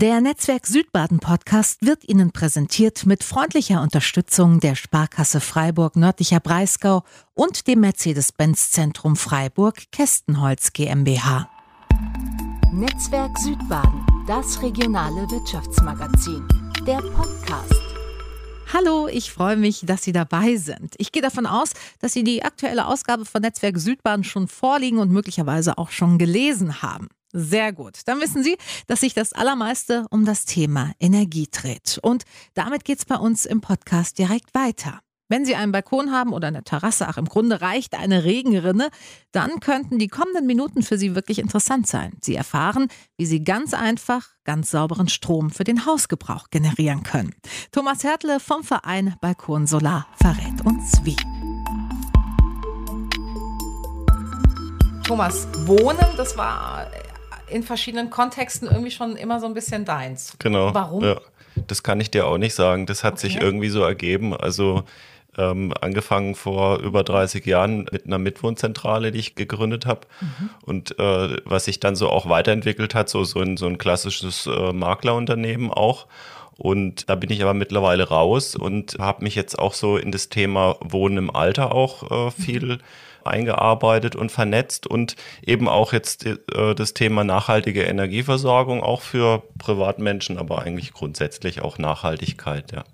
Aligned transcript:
Der 0.00 0.20
Netzwerk 0.20 0.64
Südbaden 0.68 1.18
Podcast 1.18 1.84
wird 1.84 2.08
Ihnen 2.08 2.30
präsentiert 2.30 3.04
mit 3.04 3.24
freundlicher 3.24 3.82
Unterstützung 3.82 4.60
der 4.60 4.76
Sparkasse 4.76 5.40
Freiburg 5.40 5.96
Nördlicher 5.96 6.38
Breisgau 6.38 7.02
und 7.34 7.66
dem 7.66 7.80
Mercedes-Benz 7.80 8.70
Zentrum 8.70 9.16
Freiburg 9.16 9.90
Kästenholz 9.90 10.72
GmbH. 10.72 11.50
Netzwerk 12.72 13.36
Südbaden, 13.38 14.06
das 14.28 14.62
regionale 14.62 15.28
Wirtschaftsmagazin, 15.32 16.46
der 16.86 16.98
Podcast. 16.98 17.82
Hallo, 18.72 19.08
ich 19.08 19.32
freue 19.32 19.56
mich, 19.56 19.80
dass 19.84 20.04
Sie 20.04 20.12
dabei 20.12 20.58
sind. 20.58 20.94
Ich 20.98 21.10
gehe 21.10 21.22
davon 21.22 21.46
aus, 21.46 21.72
dass 21.98 22.12
Sie 22.12 22.22
die 22.22 22.44
aktuelle 22.44 22.86
Ausgabe 22.86 23.24
von 23.24 23.42
Netzwerk 23.42 23.78
Südbaden 23.78 24.22
schon 24.22 24.46
vorliegen 24.46 25.00
und 25.00 25.10
möglicherweise 25.10 25.76
auch 25.76 25.90
schon 25.90 26.18
gelesen 26.18 26.82
haben. 26.82 27.08
Sehr 27.32 27.72
gut. 27.72 28.00
Dann 28.06 28.20
wissen 28.20 28.42
Sie, 28.42 28.56
dass 28.86 29.00
sich 29.00 29.14
das 29.14 29.32
Allermeiste 29.32 30.06
um 30.10 30.24
das 30.24 30.44
Thema 30.44 30.92
Energie 30.98 31.48
dreht. 31.50 31.98
Und 32.02 32.24
damit 32.54 32.84
geht 32.84 32.98
es 32.98 33.04
bei 33.04 33.16
uns 33.16 33.44
im 33.44 33.60
Podcast 33.60 34.18
direkt 34.18 34.54
weiter. 34.54 35.00
Wenn 35.30 35.44
Sie 35.44 35.54
einen 35.54 35.72
Balkon 35.72 36.10
haben 36.10 36.32
oder 36.32 36.48
eine 36.48 36.64
Terrasse, 36.64 37.06
ach 37.06 37.18
im 37.18 37.26
Grunde 37.26 37.60
reicht 37.60 37.94
eine 37.94 38.24
Regenrinne, 38.24 38.88
dann 39.30 39.60
könnten 39.60 39.98
die 39.98 40.08
kommenden 40.08 40.46
Minuten 40.46 40.82
für 40.82 40.96
Sie 40.96 41.14
wirklich 41.14 41.38
interessant 41.38 41.86
sein. 41.86 42.16
Sie 42.22 42.34
erfahren, 42.34 42.88
wie 43.18 43.26
Sie 43.26 43.44
ganz 43.44 43.74
einfach 43.74 44.28
ganz 44.44 44.70
sauberen 44.70 45.08
Strom 45.08 45.50
für 45.50 45.64
den 45.64 45.84
Hausgebrauch 45.84 46.48
generieren 46.48 47.02
können. 47.02 47.34
Thomas 47.72 48.04
Hertle 48.04 48.40
vom 48.40 48.64
Verein 48.64 49.16
Balkon 49.20 49.66
Solar 49.66 50.06
verrät 50.16 50.64
uns 50.64 51.04
wie. 51.04 51.16
Thomas, 55.04 55.46
Wohnen, 55.66 56.16
das 56.16 56.36
war 56.38 56.86
in 57.50 57.62
verschiedenen 57.62 58.10
Kontexten 58.10 58.68
irgendwie 58.68 58.90
schon 58.90 59.16
immer 59.16 59.40
so 59.40 59.46
ein 59.46 59.54
bisschen 59.54 59.84
deins. 59.84 60.34
Genau. 60.38 60.74
Warum? 60.74 61.04
Ja. 61.04 61.20
Das 61.66 61.82
kann 61.82 62.00
ich 62.00 62.10
dir 62.10 62.26
auch 62.26 62.38
nicht 62.38 62.54
sagen. 62.54 62.86
Das 62.86 63.04
hat 63.04 63.14
okay. 63.14 63.28
sich 63.28 63.40
irgendwie 63.40 63.68
so 63.68 63.82
ergeben. 63.82 64.36
Also 64.36 64.84
ähm, 65.36 65.72
angefangen 65.80 66.34
vor 66.34 66.78
über 66.78 67.02
30 67.02 67.44
Jahren 67.46 67.86
mit 67.90 68.06
einer 68.06 68.18
Mitwohnzentrale, 68.18 69.12
die 69.12 69.18
ich 69.18 69.34
gegründet 69.34 69.86
habe. 69.86 70.02
Mhm. 70.20 70.50
Und 70.62 70.98
äh, 70.98 71.36
was 71.44 71.64
sich 71.64 71.80
dann 71.80 71.96
so 71.96 72.10
auch 72.10 72.28
weiterentwickelt 72.28 72.94
hat, 72.94 73.08
so, 73.08 73.24
so, 73.24 73.40
ein, 73.40 73.56
so 73.56 73.66
ein 73.66 73.78
klassisches 73.78 74.46
äh, 74.46 74.72
Maklerunternehmen 74.72 75.70
auch. 75.70 76.06
Und 76.56 77.08
da 77.08 77.14
bin 77.14 77.30
ich 77.30 77.42
aber 77.42 77.54
mittlerweile 77.54 78.08
raus 78.08 78.56
und 78.56 78.96
habe 78.98 79.22
mich 79.22 79.36
jetzt 79.36 79.58
auch 79.58 79.74
so 79.74 79.96
in 79.96 80.10
das 80.10 80.28
Thema 80.28 80.76
Wohnen 80.80 81.16
im 81.16 81.30
Alter 81.34 81.72
auch 81.72 82.28
äh, 82.28 82.30
viel 82.32 82.66
mhm 82.66 82.80
eingearbeitet 83.28 84.16
und 84.16 84.32
vernetzt 84.32 84.86
und 84.86 85.16
eben 85.44 85.68
auch 85.68 85.92
jetzt 85.92 86.26
äh, 86.26 86.74
das 86.74 86.94
Thema 86.94 87.24
nachhaltige 87.24 87.82
Energieversorgung 87.82 88.82
auch 88.82 89.02
für 89.02 89.42
Privatmenschen, 89.58 90.38
aber 90.38 90.62
eigentlich 90.62 90.92
grundsätzlich 90.92 91.62
auch 91.62 91.78
Nachhaltigkeit, 91.78 92.72
ja. 92.72 92.84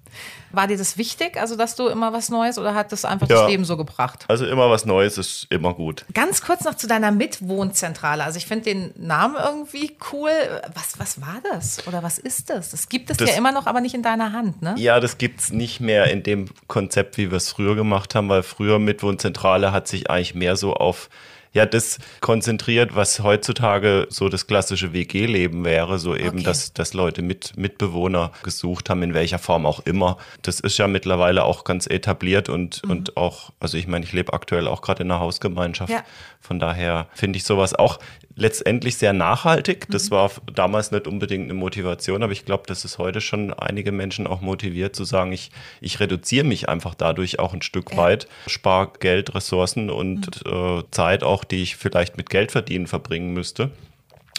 War 0.53 0.69
dir 0.69 0.79
das 0.79 0.97
wichtig, 0.97 1.37
also 1.37 1.57
dass 1.57 1.75
du 1.75 1.89
immer 1.89 2.13
was 2.13 2.29
Neues 2.29 2.59
oder 2.59 2.75
hat 2.75 2.93
das 2.93 3.05
einfach 3.05 3.29
ja, 3.29 3.41
das 3.41 3.51
Leben 3.51 3.65
so 3.65 3.77
gebracht? 3.77 4.25
Also 4.29 4.47
immer 4.47 4.71
was 4.71 4.85
Neues 4.85 5.19
ist 5.19 5.49
immer 5.51 5.75
gut. 5.75 6.05
Ganz 6.15 6.43
kurz 6.43 6.65
noch 6.65 6.77
zu 6.77 6.87
deiner 6.87 7.11
Mitwohnzentrale. 7.11 8.23
Also 8.23 8.39
ich 8.39 8.47
finde 8.47 8.65
den 8.67 8.93
Namen 8.97 9.35
irgendwie 9.43 9.97
cool. 10.13 10.31
Was, 10.75 10.99
was 10.99 11.21
war 11.21 11.43
das 11.51 11.87
oder 11.89 12.03
was 12.03 12.19
ist 12.19 12.51
das? 12.51 12.71
Das 12.71 12.89
gibt 12.89 13.11
es 13.11 13.17
das, 13.17 13.31
ja 13.31 13.37
immer 13.37 13.51
noch, 13.51 13.67
aber 13.67 13.81
nicht 13.81 13.95
in 13.95 14.03
deiner 14.03 14.33
Hand, 14.33 14.63
ne? 14.63 14.75
Ja, 14.79 15.01
das 15.01 15.19
gibt 15.19 15.41
es 15.41 15.51
nicht 15.51 15.81
mehr 15.81 16.11
in 16.11 16.23
dem 16.23 16.47
Konzept, 16.69 17.19
wie 17.19 17.31
wir 17.31 17.37
es 17.37 17.51
früher 17.51 17.75
gemacht 17.75 18.15
haben, 18.15 18.29
weil 18.29 18.45
früher 18.45 18.79
Mitwohnzentrale 18.79 19.73
hat 19.73 19.89
sich 19.89 20.09
eigentlich 20.09 20.24
mehr 20.33 20.57
so 20.57 20.73
auf 20.73 21.11
ja 21.55 21.65
das 21.65 21.99
konzentriert, 22.21 22.95
was 22.95 23.21
heutzutage 23.21 24.07
so 24.11 24.29
das 24.29 24.47
klassische 24.47 24.93
WG-Leben 24.93 25.65
wäre, 25.65 25.99
so 25.99 26.15
eben, 26.15 26.39
okay. 26.39 26.43
dass, 26.43 26.73
dass 26.73 26.93
Leute 26.93 27.23
mit 27.23 27.57
Mitbewohner 27.57 28.33
gesucht 28.43 28.91
haben, 28.91 29.03
in 29.03 29.15
welcher 29.15 29.39
Form 29.39 29.65
auch 29.65 29.81
immer. 29.87 30.19
Das 30.43 30.61
ist 30.61 30.77
ja 30.79 30.89
mittlerweile 30.89 31.45
auch 31.45 31.65
ganz 31.65 31.87
etabliert 31.87 32.49
und, 32.49 32.85
mhm. 32.85 32.91
und 32.91 33.17
auch, 33.17 33.53
also 33.61 33.79
ich 33.79 33.87
meine, 33.87 34.05
ich 34.05 34.13
lebe 34.13 34.33
aktuell 34.33 34.67
auch 34.67 34.83
gerade 34.83 35.05
in 35.05 35.11
einer 35.11 35.21
Hausgemeinschaft. 35.21 35.93
Ja. 35.93 36.03
Von 36.41 36.59
daher 36.59 37.07
finde 37.15 37.37
ich 37.39 37.45
sowas 37.45 37.73
auch 37.75 38.01
letztendlich 38.37 38.97
sehr 38.97 39.13
nachhaltig. 39.13 39.87
Das 39.91 40.11
mhm. 40.11 40.15
war 40.15 40.31
damals 40.55 40.91
nicht 40.91 41.07
unbedingt 41.07 41.45
eine 41.45 41.55
Motivation, 41.55 42.23
aber 42.23 42.33
ich 42.33 42.45
glaube, 42.45 42.65
dass 42.67 42.85
es 42.85 42.99
heute 42.99 43.21
schon 43.21 43.53
einige 43.53 43.93
Menschen 43.93 44.27
auch 44.27 44.41
motiviert 44.41 44.97
zu 44.97 45.05
sagen, 45.05 45.33
ich, 45.33 45.51
ich 45.81 46.01
reduziere 46.01 46.45
mich 46.45 46.69
einfach 46.69 46.95
dadurch 46.95 47.39
auch 47.39 47.55
ein 47.55 47.63
Stück 47.63 47.97
weit, 47.97 48.27
spare 48.47 48.91
Geld, 48.99 49.35
Ressourcen 49.35 49.91
und 49.91 50.45
mhm. 50.45 50.81
äh, 50.81 50.83
Zeit 50.91 51.23
auch, 51.23 51.45
die 51.45 51.63
ich 51.63 51.77
vielleicht 51.77 52.17
mit 52.17 52.31
Geld 52.31 52.53
verdienen 52.53 52.87
verbringen 52.87 53.33
müsste 53.33 53.71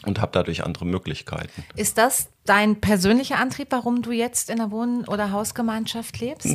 und 0.05 0.21
habe 0.21 0.31
dadurch 0.33 0.63
andere 0.63 0.85
Möglichkeiten. 0.85 1.63
Ist 1.75 1.97
das 1.97 2.29
dein 2.45 2.79
persönlicher 2.79 3.37
Antrieb, 3.39 3.67
warum 3.71 4.01
du 4.01 4.11
jetzt 4.11 4.49
in 4.49 4.57
der 4.57 4.71
Wohn- 4.71 5.07
oder 5.07 5.31
Hausgemeinschaft 5.31 6.19
lebst? 6.19 6.45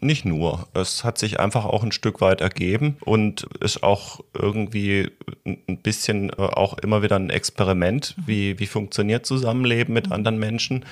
Nicht 0.00 0.24
nur. 0.24 0.66
Es 0.72 1.04
hat 1.04 1.18
sich 1.18 1.38
einfach 1.38 1.64
auch 1.66 1.84
ein 1.84 1.92
Stück 1.92 2.20
weit 2.20 2.40
ergeben 2.40 2.96
und 3.04 3.42
ist 3.60 3.82
auch 3.82 4.20
irgendwie 4.32 5.10
ein 5.44 5.78
bisschen 5.82 6.30
äh, 6.30 6.36
auch 6.36 6.78
immer 6.78 7.02
wieder 7.02 7.16
ein 7.16 7.30
Experiment, 7.30 8.14
mhm. 8.16 8.22
wie, 8.26 8.58
wie 8.58 8.66
funktioniert 8.66 9.26
Zusammenleben 9.26 9.92
mit 9.92 10.06
mhm. 10.06 10.12
anderen 10.12 10.38
Menschen 10.38 10.84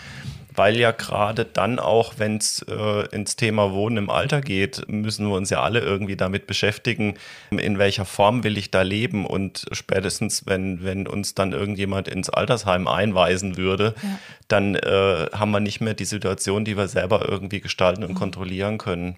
weil 0.55 0.77
ja 0.77 0.91
gerade 0.91 1.45
dann 1.45 1.79
auch, 1.79 2.15
wenn 2.19 2.37
es 2.37 2.65
äh, 2.69 3.07
ins 3.15 3.37
Thema 3.37 3.73
Wohnen 3.73 3.97
im 3.97 4.11
Alter 4.11 4.41
geht, 4.41 4.89
müssen 4.89 5.29
wir 5.29 5.37
uns 5.37 5.51
ja 5.51 5.63
alle 5.63 5.81
irgendwie 5.81 6.17
damit 6.17 6.47
beschäftigen, 6.47 7.15
in 7.51 7.79
welcher 7.79 8.05
Form 8.05 8.45
will 8.45 8.59
ich 8.59 8.71
da 8.71 8.83
leben 8.83 9.27
und 9.27 9.67
spätestens, 9.73 10.47
wenn, 10.47 10.85
wenn 10.85 11.07
uns 11.07 11.35
dann 11.35 11.53
irgendjemand 11.53 12.09
ins 12.09 12.31
Altersheim 12.31 12.87
einweisen 12.87 13.57
würde, 13.57 13.95
ja. 14.03 14.19
dann 14.49 14.75
äh, 14.75 15.27
haben 15.33 15.51
wir 15.51 15.61
nicht 15.61 15.81
mehr 15.81 15.95
die 15.95 16.05
Situation, 16.05 16.65
die 16.65 16.77
wir 16.77 16.89
selber 16.89 17.29
irgendwie 17.29 17.61
gestalten 17.61 18.03
und 18.05 18.13
mhm. 18.13 18.17
kontrollieren 18.17 18.79
können. 18.79 19.17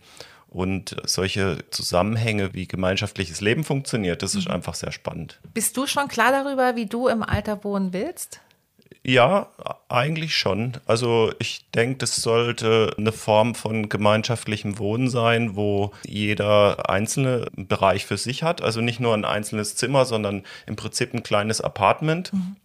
Und 0.48 0.94
solche 1.04 1.58
Zusammenhänge, 1.70 2.54
wie 2.54 2.68
gemeinschaftliches 2.68 3.40
Leben 3.40 3.64
funktioniert, 3.64 4.22
das 4.22 4.36
ist 4.36 4.46
mhm. 4.46 4.54
einfach 4.54 4.74
sehr 4.74 4.92
spannend. 4.92 5.40
Bist 5.52 5.76
du 5.76 5.88
schon 5.88 6.06
klar 6.06 6.30
darüber, 6.30 6.76
wie 6.76 6.86
du 6.86 7.08
im 7.08 7.24
Alter 7.24 7.64
wohnen 7.64 7.92
willst? 7.92 8.40
Ja, 9.06 9.48
eigentlich 9.90 10.34
schon. 10.34 10.78
Also 10.86 11.32
ich 11.38 11.70
denke, 11.72 11.98
das 11.98 12.16
sollte 12.16 12.94
eine 12.96 13.12
Form 13.12 13.54
von 13.54 13.90
gemeinschaftlichem 13.90 14.78
Wohnen 14.78 15.10
sein, 15.10 15.56
wo 15.56 15.92
jeder 16.06 16.88
einzelne 16.88 17.46
Bereich 17.54 18.06
für 18.06 18.16
sich 18.16 18.42
hat. 18.42 18.62
Also 18.62 18.80
nicht 18.80 19.00
nur 19.00 19.12
ein 19.12 19.26
einzelnes 19.26 19.76
Zimmer, 19.76 20.06
sondern 20.06 20.42
im 20.66 20.76
Prinzip 20.76 21.12
ein 21.12 21.22
kleines 21.22 21.60
Apartment. 21.60 22.32
Mhm. 22.32 22.56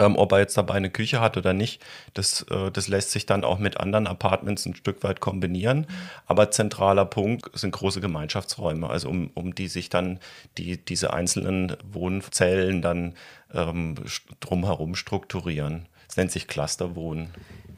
Ähm, 0.00 0.16
ob 0.16 0.32
er 0.32 0.40
jetzt 0.40 0.58
dabei 0.58 0.74
eine 0.74 0.90
Küche 0.90 1.20
hat 1.20 1.36
oder 1.36 1.52
nicht, 1.52 1.80
das, 2.12 2.42
äh, 2.50 2.72
das 2.72 2.88
lässt 2.88 3.12
sich 3.12 3.24
dann 3.24 3.44
auch 3.44 3.58
mit 3.58 3.78
anderen 3.78 4.08
Apartments 4.08 4.66
ein 4.66 4.74
Stück 4.74 5.04
weit 5.04 5.20
kombinieren. 5.20 5.78
Mhm. 5.78 5.86
Aber 6.26 6.50
zentraler 6.50 7.04
Punkt 7.04 7.56
sind 7.56 7.70
große 7.70 8.00
Gemeinschaftsräume, 8.00 8.90
also 8.90 9.08
um, 9.08 9.30
um 9.34 9.54
die 9.54 9.68
sich 9.68 9.88
dann 9.88 10.18
die, 10.58 10.84
diese 10.84 11.12
einzelnen 11.12 11.76
Wohnzellen 11.92 12.82
dann 12.82 13.14
ähm, 13.52 13.94
drumherum 14.40 14.94
strukturieren. 14.94 15.86
Es 16.08 16.16
nennt 16.16 16.32
sich 16.32 16.46
Clusterwohnen. 16.46 17.28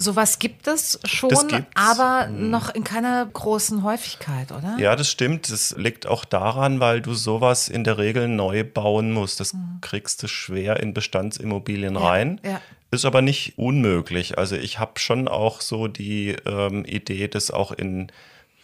Sowas 0.01 0.39
gibt 0.39 0.69
es 0.69 1.01
schon, 1.05 1.67
aber 1.75 2.27
hm. 2.27 2.51
noch 2.51 2.73
in 2.73 2.85
keiner 2.85 3.27
großen 3.27 3.83
Häufigkeit, 3.83 4.53
oder? 4.53 4.77
Ja, 4.79 4.95
das 4.95 5.11
stimmt. 5.11 5.51
Das 5.51 5.75
liegt 5.77 6.07
auch 6.07 6.25
daran, 6.25 6.79
weil 6.79 7.01
du 7.01 7.15
sowas 7.15 7.69
in 7.69 7.83
der 7.83 7.99
Regel 7.99 8.29
neu 8.29 8.63
bauen 8.63 9.11
musst. 9.11 9.41
Das 9.41 9.55
mhm. 9.55 9.79
kriegst 9.81 10.23
du 10.23 10.29
schwer 10.29 10.79
in 10.79 10.95
Bestandsimmobilien 10.95 11.95
ja, 11.95 12.01
rein. 12.01 12.41
Ja. 12.45 12.61
Ist 12.93 13.07
aber 13.07 13.23
nicht 13.23 13.59
unmöglich. 13.59 14.39
Also 14.39 14.55
ich 14.55 14.79
habe 14.79 15.01
schon 15.01 15.27
auch 15.27 15.61
so 15.61 15.89
die 15.89 16.37
ähm, 16.47 16.85
Idee, 16.85 17.27
das 17.27 17.51
auch 17.51 17.73
in 17.73 18.13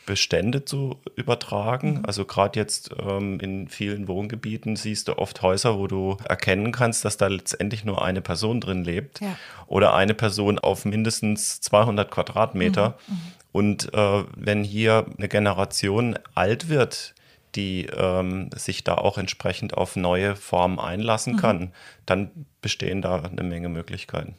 Bestände 0.06 0.64
zu 0.64 1.00
übertragen. 1.16 1.98
Mhm. 1.98 2.06
Also 2.06 2.24
gerade 2.24 2.58
jetzt 2.58 2.90
ähm, 2.98 3.40
in 3.40 3.68
vielen 3.68 4.08
Wohngebieten 4.08 4.76
siehst 4.76 5.08
du 5.08 5.18
oft 5.18 5.42
Häuser, 5.42 5.78
wo 5.78 5.86
du 5.86 6.16
erkennen 6.28 6.72
kannst, 6.72 7.04
dass 7.04 7.16
da 7.16 7.26
letztendlich 7.26 7.84
nur 7.84 8.04
eine 8.04 8.20
Person 8.20 8.60
drin 8.60 8.84
lebt 8.84 9.20
ja. 9.20 9.36
oder 9.66 9.94
eine 9.94 10.14
Person 10.14 10.58
auf 10.58 10.84
mindestens 10.84 11.60
200 11.60 12.10
Quadratmeter. 12.10 12.98
Mhm. 13.06 13.14
Mhm. 13.14 13.20
Und 13.52 13.94
äh, 13.94 14.24
wenn 14.36 14.64
hier 14.64 15.06
eine 15.16 15.28
Generation 15.28 16.18
alt 16.34 16.68
wird, 16.68 17.14
die 17.54 17.86
ähm, 17.86 18.50
sich 18.54 18.82
da 18.82 18.96
auch 18.96 19.16
entsprechend 19.16 19.74
auf 19.74 19.96
neue 19.96 20.34
Formen 20.34 20.80
einlassen 20.80 21.34
mhm. 21.34 21.38
kann, 21.38 21.72
dann 22.04 22.30
bestehen 22.60 23.00
da 23.00 23.22
eine 23.22 23.44
Menge 23.44 23.68
Möglichkeiten. 23.68 24.34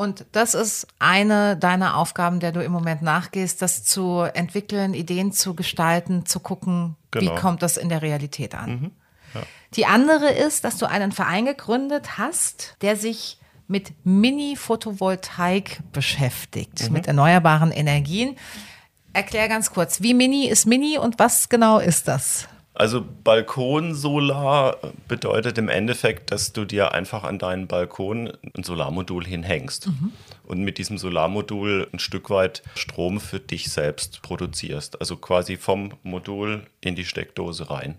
Und 0.00 0.26
das 0.30 0.54
ist 0.54 0.86
eine 1.00 1.56
deiner 1.56 1.96
Aufgaben, 1.96 2.38
der 2.38 2.52
du 2.52 2.62
im 2.62 2.70
Moment 2.70 3.02
nachgehst, 3.02 3.60
das 3.62 3.82
zu 3.82 4.20
entwickeln, 4.20 4.94
Ideen 4.94 5.32
zu 5.32 5.54
gestalten, 5.54 6.24
zu 6.24 6.38
gucken, 6.38 6.94
genau. 7.10 7.32
wie 7.32 7.40
kommt 7.40 7.62
das 7.62 7.76
in 7.76 7.88
der 7.88 8.00
Realität 8.00 8.54
an. 8.54 8.70
Mhm. 8.70 8.90
Ja. 9.34 9.40
Die 9.74 9.86
andere 9.86 10.30
ist, 10.30 10.62
dass 10.62 10.78
du 10.78 10.86
einen 10.86 11.10
Verein 11.10 11.46
gegründet 11.46 12.16
hast, 12.16 12.76
der 12.80 12.94
sich 12.94 13.40
mit 13.66 13.92
Mini-Photovoltaik 14.04 15.80
beschäftigt, 15.92 16.86
mhm. 16.86 16.92
mit 16.92 17.08
erneuerbaren 17.08 17.72
Energien. 17.72 18.36
Erklär 19.14 19.48
ganz 19.48 19.72
kurz, 19.72 20.00
wie 20.00 20.14
Mini 20.14 20.46
ist 20.46 20.64
Mini 20.64 20.96
und 20.98 21.18
was 21.18 21.48
genau 21.48 21.80
ist 21.80 22.06
das? 22.06 22.46
Also 22.78 23.04
Balkonsolar 23.24 24.76
bedeutet 25.08 25.58
im 25.58 25.68
Endeffekt, 25.68 26.30
dass 26.30 26.52
du 26.52 26.64
dir 26.64 26.92
einfach 26.92 27.24
an 27.24 27.40
deinen 27.40 27.66
Balkon 27.66 28.32
ein 28.56 28.62
Solarmodul 28.62 29.26
hinhängst. 29.26 29.88
Mhm. 29.88 30.12
und 30.44 30.60
mit 30.62 30.78
diesem 30.78 30.96
Solarmodul 30.96 31.88
ein 31.92 31.98
Stück 31.98 32.30
weit 32.30 32.62
Strom 32.74 33.20
für 33.20 33.40
dich 33.40 33.70
selbst 33.70 34.22
produzierst. 34.22 35.00
Also 35.00 35.16
quasi 35.16 35.56
vom 35.56 35.92
Modul 36.04 36.66
in 36.80 36.94
die 36.94 37.04
Steckdose 37.04 37.68
rein. 37.68 37.96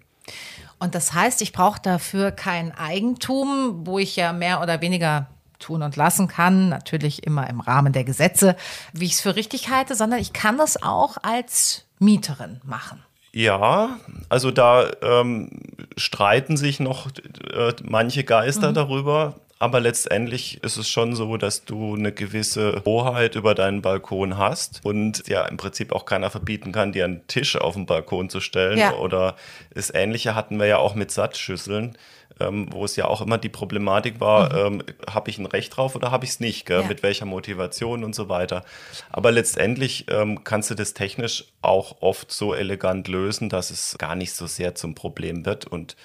Und 0.80 0.96
das 0.96 1.14
heißt, 1.14 1.42
ich 1.42 1.52
brauche 1.52 1.82
dafür 1.82 2.32
kein 2.32 2.72
Eigentum, 2.72 3.86
wo 3.86 4.00
ich 4.00 4.16
ja 4.16 4.32
mehr 4.32 4.62
oder 4.62 4.82
weniger 4.82 5.28
tun 5.60 5.84
und 5.84 5.98
lassen 5.98 6.30
kann, 6.30 6.70
natürlich 6.70 7.24
immer 7.24 7.50
im 7.50 7.60
Rahmen 7.60 7.92
der 7.92 8.06
Gesetze, 8.06 8.56
wie 8.94 9.06
ich 9.06 9.12
es 9.12 9.22
für 9.22 9.36
richtig 9.36 9.70
halte, 9.70 9.94
sondern 9.94 10.20
ich 10.20 10.32
kann 10.32 10.58
das 10.58 10.82
auch 10.82 11.18
als 11.22 11.86
Mieterin 12.00 12.62
machen. 12.64 13.04
Ja, 13.32 14.00
also 14.28 14.52
da 14.52 14.90
ähm, 15.02 15.50
streiten 15.98 16.58
sich 16.58 16.80
noch 16.80 17.08
äh, 17.54 17.74
manche 17.84 18.24
Geister 18.24 18.70
mhm. 18.70 18.76
darüber. 18.76 19.36
Aber 19.62 19.82
letztendlich 19.82 20.64
ist 20.64 20.78
es 20.78 20.88
schon 20.88 21.16
so, 21.16 21.36
dass 21.36 21.66
du 21.66 21.94
eine 21.94 22.14
gewisse 22.14 22.82
Hoheit 22.86 23.36
über 23.36 23.54
deinen 23.56 23.82
Balkon 23.82 24.38
hast 24.38 24.80
und 24.86 25.28
ja 25.28 25.46
im 25.46 25.58
Prinzip 25.58 25.92
auch 25.92 26.06
keiner 26.06 26.30
verbieten 26.30 26.72
kann, 26.72 26.94
dir 26.94 27.04
einen 27.04 27.28
Tisch 27.28 27.58
auf 27.58 27.74
den 27.74 27.86
Balkon 27.86 28.30
zu 28.30 28.40
stellen. 28.40 28.78
Ja. 28.78 28.94
Oder 28.94 29.36
das 29.74 29.94
Ähnliche 29.94 30.34
hatten 30.34 30.58
wir 30.60 30.68
ja 30.68 30.78
auch 30.78 30.96
mit 30.96 31.12
Satzschüsseln 31.12 31.98
ähm, 32.40 32.68
wo 32.72 32.86
es 32.86 32.96
ja 32.96 33.06
auch 33.06 33.22
immer 33.22 33.38
die 33.38 33.50
Problematik 33.50 34.20
war, 34.20 34.70
mhm. 34.70 34.82
ähm, 34.82 34.84
habe 35.10 35.30
ich 35.30 35.38
ein 35.38 35.46
Recht 35.46 35.76
drauf 35.76 35.96
oder 35.96 36.12
habe 36.12 36.26
ich 36.26 36.32
es 36.32 36.40
nicht, 36.40 36.70
ja. 36.70 36.84
mit 36.84 37.04
welcher 37.04 37.26
Motivation 37.26 38.04
und 38.04 38.16
so 38.16 38.30
weiter. 38.30 38.64
Aber 39.10 39.32
letztendlich 39.32 40.06
ähm, 40.10 40.44
kannst 40.44 40.70
du 40.70 40.76
das 40.76 40.94
technisch 40.94 41.46
auch 41.62 42.02
oft 42.02 42.32
so 42.32 42.54
elegant 42.54 43.08
lösen, 43.08 43.50
dass 43.50 43.72
es 43.72 43.98
gar 43.98 44.16
nicht 44.16 44.34
so 44.34 44.48
sehr 44.48 44.76
zum 44.76 44.96
Problem 44.96 45.46
wird 45.46 45.66
und 45.66 45.96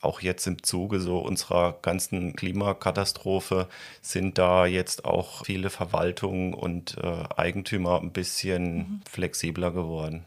auch 0.00 0.20
jetzt 0.20 0.46
im 0.46 0.62
Zuge 0.62 1.00
so 1.00 1.18
unserer 1.18 1.76
ganzen 1.82 2.36
Klimakatastrophe 2.36 3.68
sind 4.00 4.38
da 4.38 4.66
jetzt 4.66 5.04
auch 5.04 5.44
viele 5.44 5.70
Verwaltungen 5.70 6.54
und 6.54 6.96
äh, 6.98 7.24
Eigentümer 7.36 8.00
ein 8.00 8.12
bisschen 8.12 8.76
mhm. 8.76 9.00
flexibler 9.10 9.70
geworden. 9.70 10.24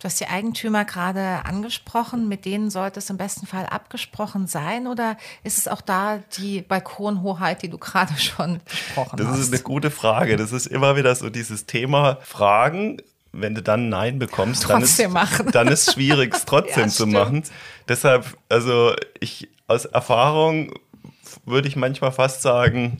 Du 0.00 0.06
hast 0.06 0.18
die 0.18 0.26
Eigentümer 0.26 0.84
gerade 0.84 1.44
angesprochen, 1.44 2.28
mit 2.28 2.44
denen 2.44 2.70
sollte 2.70 2.98
es 2.98 3.08
im 3.10 3.16
besten 3.16 3.46
Fall 3.46 3.66
abgesprochen 3.66 4.48
sein 4.48 4.88
oder 4.88 5.16
ist 5.44 5.58
es 5.58 5.68
auch 5.68 5.80
da 5.80 6.18
die 6.36 6.62
Balkonhoheit, 6.62 7.62
die 7.62 7.68
du 7.68 7.78
gerade 7.78 8.16
schon 8.18 8.60
besprochen 8.64 9.16
das 9.16 9.28
hast? 9.28 9.38
Das 9.38 9.46
ist 9.46 9.54
eine 9.54 9.62
gute 9.62 9.90
Frage. 9.92 10.36
Das 10.36 10.50
ist 10.50 10.66
immer 10.66 10.96
wieder 10.96 11.14
so 11.14 11.30
dieses 11.30 11.66
Thema 11.66 12.18
Fragen 12.22 13.00
wenn 13.32 13.54
du 13.54 13.62
dann 13.62 13.88
Nein 13.88 14.18
bekommst, 14.18 14.68
dann 14.68 14.82
ist, 14.82 15.02
dann 15.52 15.68
ist 15.68 15.92
schwierig, 15.92 16.34
es 16.34 16.44
trotzdem 16.46 16.84
ja, 16.84 16.88
zu 16.88 17.06
machen. 17.06 17.44
Deshalb, 17.88 18.36
also 18.48 18.94
ich 19.20 19.48
aus 19.66 19.86
Erfahrung 19.86 20.74
würde 21.46 21.68
ich 21.68 21.76
manchmal 21.76 22.12
fast 22.12 22.42
sagen, 22.42 22.98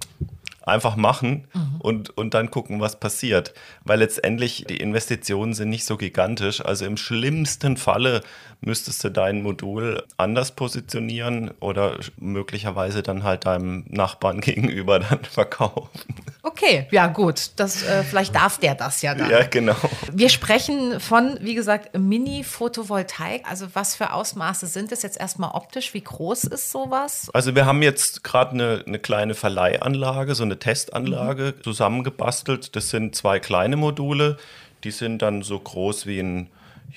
einfach 0.67 0.97
machen 0.97 1.49
mhm. 1.53 1.81
und, 1.81 2.17
und 2.17 2.35
dann 2.35 2.51
gucken, 2.51 2.81
was 2.81 2.99
passiert. 2.99 3.55
Weil 3.85 3.99
letztendlich 3.99 4.65
die 4.69 4.77
Investitionen 4.77 5.55
sind 5.55 5.71
nicht 5.71 5.85
so 5.85 5.97
gigantisch. 5.97 6.65
Also 6.65 6.87
im 6.87 6.97
schlimmsten 6.97 7.77
Falle 7.77 8.23
müsstest 8.61 9.03
du 9.05 9.11
dein 9.11 9.43
Modul 9.43 10.05
anders 10.17 10.53
positionieren 10.53 11.51
oder 11.61 11.99
möglicherweise 12.17 13.03
dann 13.03 13.25
halt 13.25 13.47
deinem 13.47 13.85
Nachbarn 13.89 14.41
gegenüber 14.41 15.01
dann 15.01 15.25
verkaufen. 15.25 16.15
Okay, 16.45 16.89
ja 16.91 17.07
gut, 17.07 17.51
das, 17.57 17.85
äh, 17.85 18.03
vielleicht 18.03 18.35
darf 18.35 18.59
der 18.59 18.75
das 18.75 19.01
ja 19.01 19.15
dann. 19.15 19.31
Ja, 19.31 19.45
genau. 19.47 19.77
Wir 20.13 20.29
sprechen 20.29 20.99
von, 20.99 21.39
wie 21.41 21.55
gesagt, 21.55 21.97
Mini-Photovoltaik. 21.97 23.49
Also 23.49 23.69
was 23.75 23.95
für 23.95 24.13
Ausmaße 24.13 24.67
sind 24.67 24.91
es 24.91 25.03
jetzt 25.03 25.21
erstmal 25.21 25.53
optisch? 25.53 25.95
Wie 25.95 26.03
groß 26.03 26.45
ist 26.45 26.73
sowas? 26.73 27.31
Also 27.33 27.55
wir 27.55 27.65
haben 27.65 27.81
jetzt 27.81 28.25
gerade 28.25 28.53
eine, 28.53 28.83
eine 28.85 28.99
kleine 28.99 29.35
Verleihanlage, 29.35 30.35
so 30.35 30.43
eine 30.43 30.59
Testanlage 30.59 31.55
mhm. 31.57 31.63
zusammengebastelt. 31.63 32.75
Das 32.75 32.91
sind 32.91 33.15
zwei 33.15 33.39
kleine 33.39 33.77
Module, 33.77 34.37
die 34.83 34.91
sind 34.91 35.23
dann 35.23 35.43
so 35.43 35.61
groß 35.61 36.07
wie 36.07 36.19
ein 36.19 36.49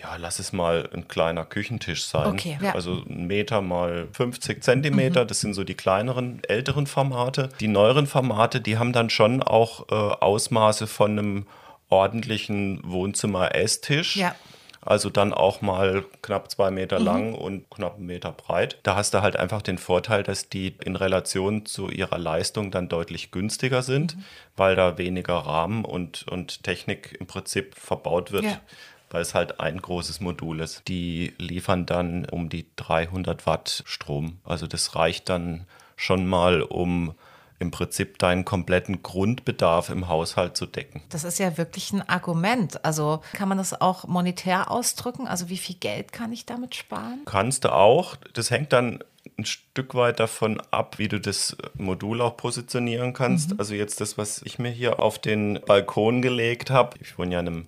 ja, 0.02 0.16
lass 0.18 0.40
es 0.40 0.52
mal 0.52 0.90
ein 0.94 1.08
kleiner 1.08 1.46
Küchentisch 1.46 2.06
sein. 2.06 2.28
Okay, 2.28 2.58
ja. 2.62 2.74
Also 2.74 3.04
ein 3.08 3.28
Meter 3.28 3.62
mal 3.62 4.08
50 4.12 4.64
Zentimeter, 4.64 5.24
mhm. 5.24 5.28
das 5.28 5.40
sind 5.40 5.54
so 5.54 5.64
die 5.64 5.76
kleineren, 5.76 6.44
älteren 6.44 6.88
Formate. 6.88 7.50
Die 7.60 7.68
neueren 7.68 8.08
Formate, 8.08 8.60
die 8.60 8.78
haben 8.78 8.94
dann 8.94 9.10
schon 9.10 9.42
auch 9.42 9.88
äh, 9.90 9.94
Ausmaße 9.94 10.88
von 10.88 11.12
einem 11.12 11.48
ordentlichen 11.90 12.82
Wohnzimmer-Esstisch. 12.84 14.18
Ja. 14.18 14.36
Also 14.82 15.10
dann 15.10 15.34
auch 15.34 15.62
mal 15.62 16.06
knapp 16.22 16.52
zwei 16.52 16.70
Meter 16.70 17.00
mhm. 17.00 17.06
lang 17.06 17.34
und 17.34 17.70
knapp 17.72 17.96
einen 17.96 18.06
Meter 18.06 18.32
breit. 18.32 18.78
Da 18.84 18.96
hast 18.96 19.16
du 19.16 19.22
halt 19.22 19.36
einfach 19.36 19.64
den 19.64 19.80
Vorteil, 19.80 20.22
dass 20.22 20.50
die 20.50 20.76
in 20.84 20.96
Relation 20.96 21.66
zu 21.66 21.90
ihrer 21.90 22.20
Leistung 22.20 22.70
dann 22.70 22.88
deutlich 22.88 23.32
günstiger 23.32 23.82
sind, 23.82 24.16
mhm. 24.16 24.24
weil 24.56 24.76
da 24.76 24.98
weniger 24.98 25.36
Rahmen 25.36 25.86
und, 25.86 26.28
und 26.28 26.64
Technik 26.64 27.18
im 27.20 27.26
Prinzip 27.26 27.76
verbaut 27.76 28.32
wird. 28.32 28.44
Ja 28.44 28.62
weil 29.16 29.22
es 29.22 29.34
halt 29.34 29.62
ein 29.62 29.82
großes 29.82 30.20
Modul 30.20 30.60
ist. 30.60 30.90
Die 30.90 31.34
liefern 31.38 31.86
dann 31.86 32.26
um 32.26 32.50
die 32.50 32.66
300 32.76 33.48
Watt 33.48 33.82
Strom. 33.86 34.40
Also 34.44 34.68
das 34.68 34.98
reicht 34.98 35.30
dann 35.30 35.66
schon 35.96 36.28
mal, 36.28 36.62
um 36.62 37.14
im 37.58 37.72
Prinzip 37.72 38.20
deinen 38.20 38.44
kompletten 38.44 39.04
Grundbedarf 39.04 39.90
im 39.90 40.10
Haushalt 40.10 40.58
zu 40.58 40.66
decken. 40.66 41.02
Das 41.08 41.24
ist 41.24 41.40
ja 41.40 41.58
wirklich 41.58 41.94
ein 41.94 42.02
Argument. 42.10 42.84
Also 42.84 43.22
kann 43.32 43.48
man 43.48 43.58
das 43.58 43.80
auch 43.80 44.06
monetär 44.06 44.70
ausdrücken? 44.70 45.28
Also 45.28 45.48
wie 45.48 45.56
viel 45.56 45.78
Geld 45.78 46.12
kann 46.12 46.34
ich 46.34 46.46
damit 46.46 46.76
sparen? 46.76 47.22
Kannst 47.24 47.64
du 47.64 47.72
auch. 47.72 48.18
Das 48.34 48.52
hängt 48.52 48.74
dann 48.74 49.00
ein 49.38 49.46
Stück 49.46 49.96
weit 49.96 50.20
davon 50.20 50.60
ab, 50.72 51.00
wie 51.00 51.08
du 51.08 51.22
das 51.22 51.56
Modul 51.76 52.20
auch 52.20 52.36
positionieren 52.36 53.14
kannst. 53.14 53.52
Mhm. 53.52 53.60
Also 53.60 53.76
jetzt 53.76 54.02
das, 54.02 54.18
was 54.18 54.42
ich 54.42 54.60
mir 54.60 54.72
hier 54.72 55.00
auf 55.00 55.20
den 55.20 55.62
Balkon 55.66 56.22
gelegt 56.22 56.70
habe. 56.70 56.98
Ich 57.00 57.18
wohne 57.18 57.36
ja 57.36 57.40
in 57.40 57.48
einem 57.48 57.66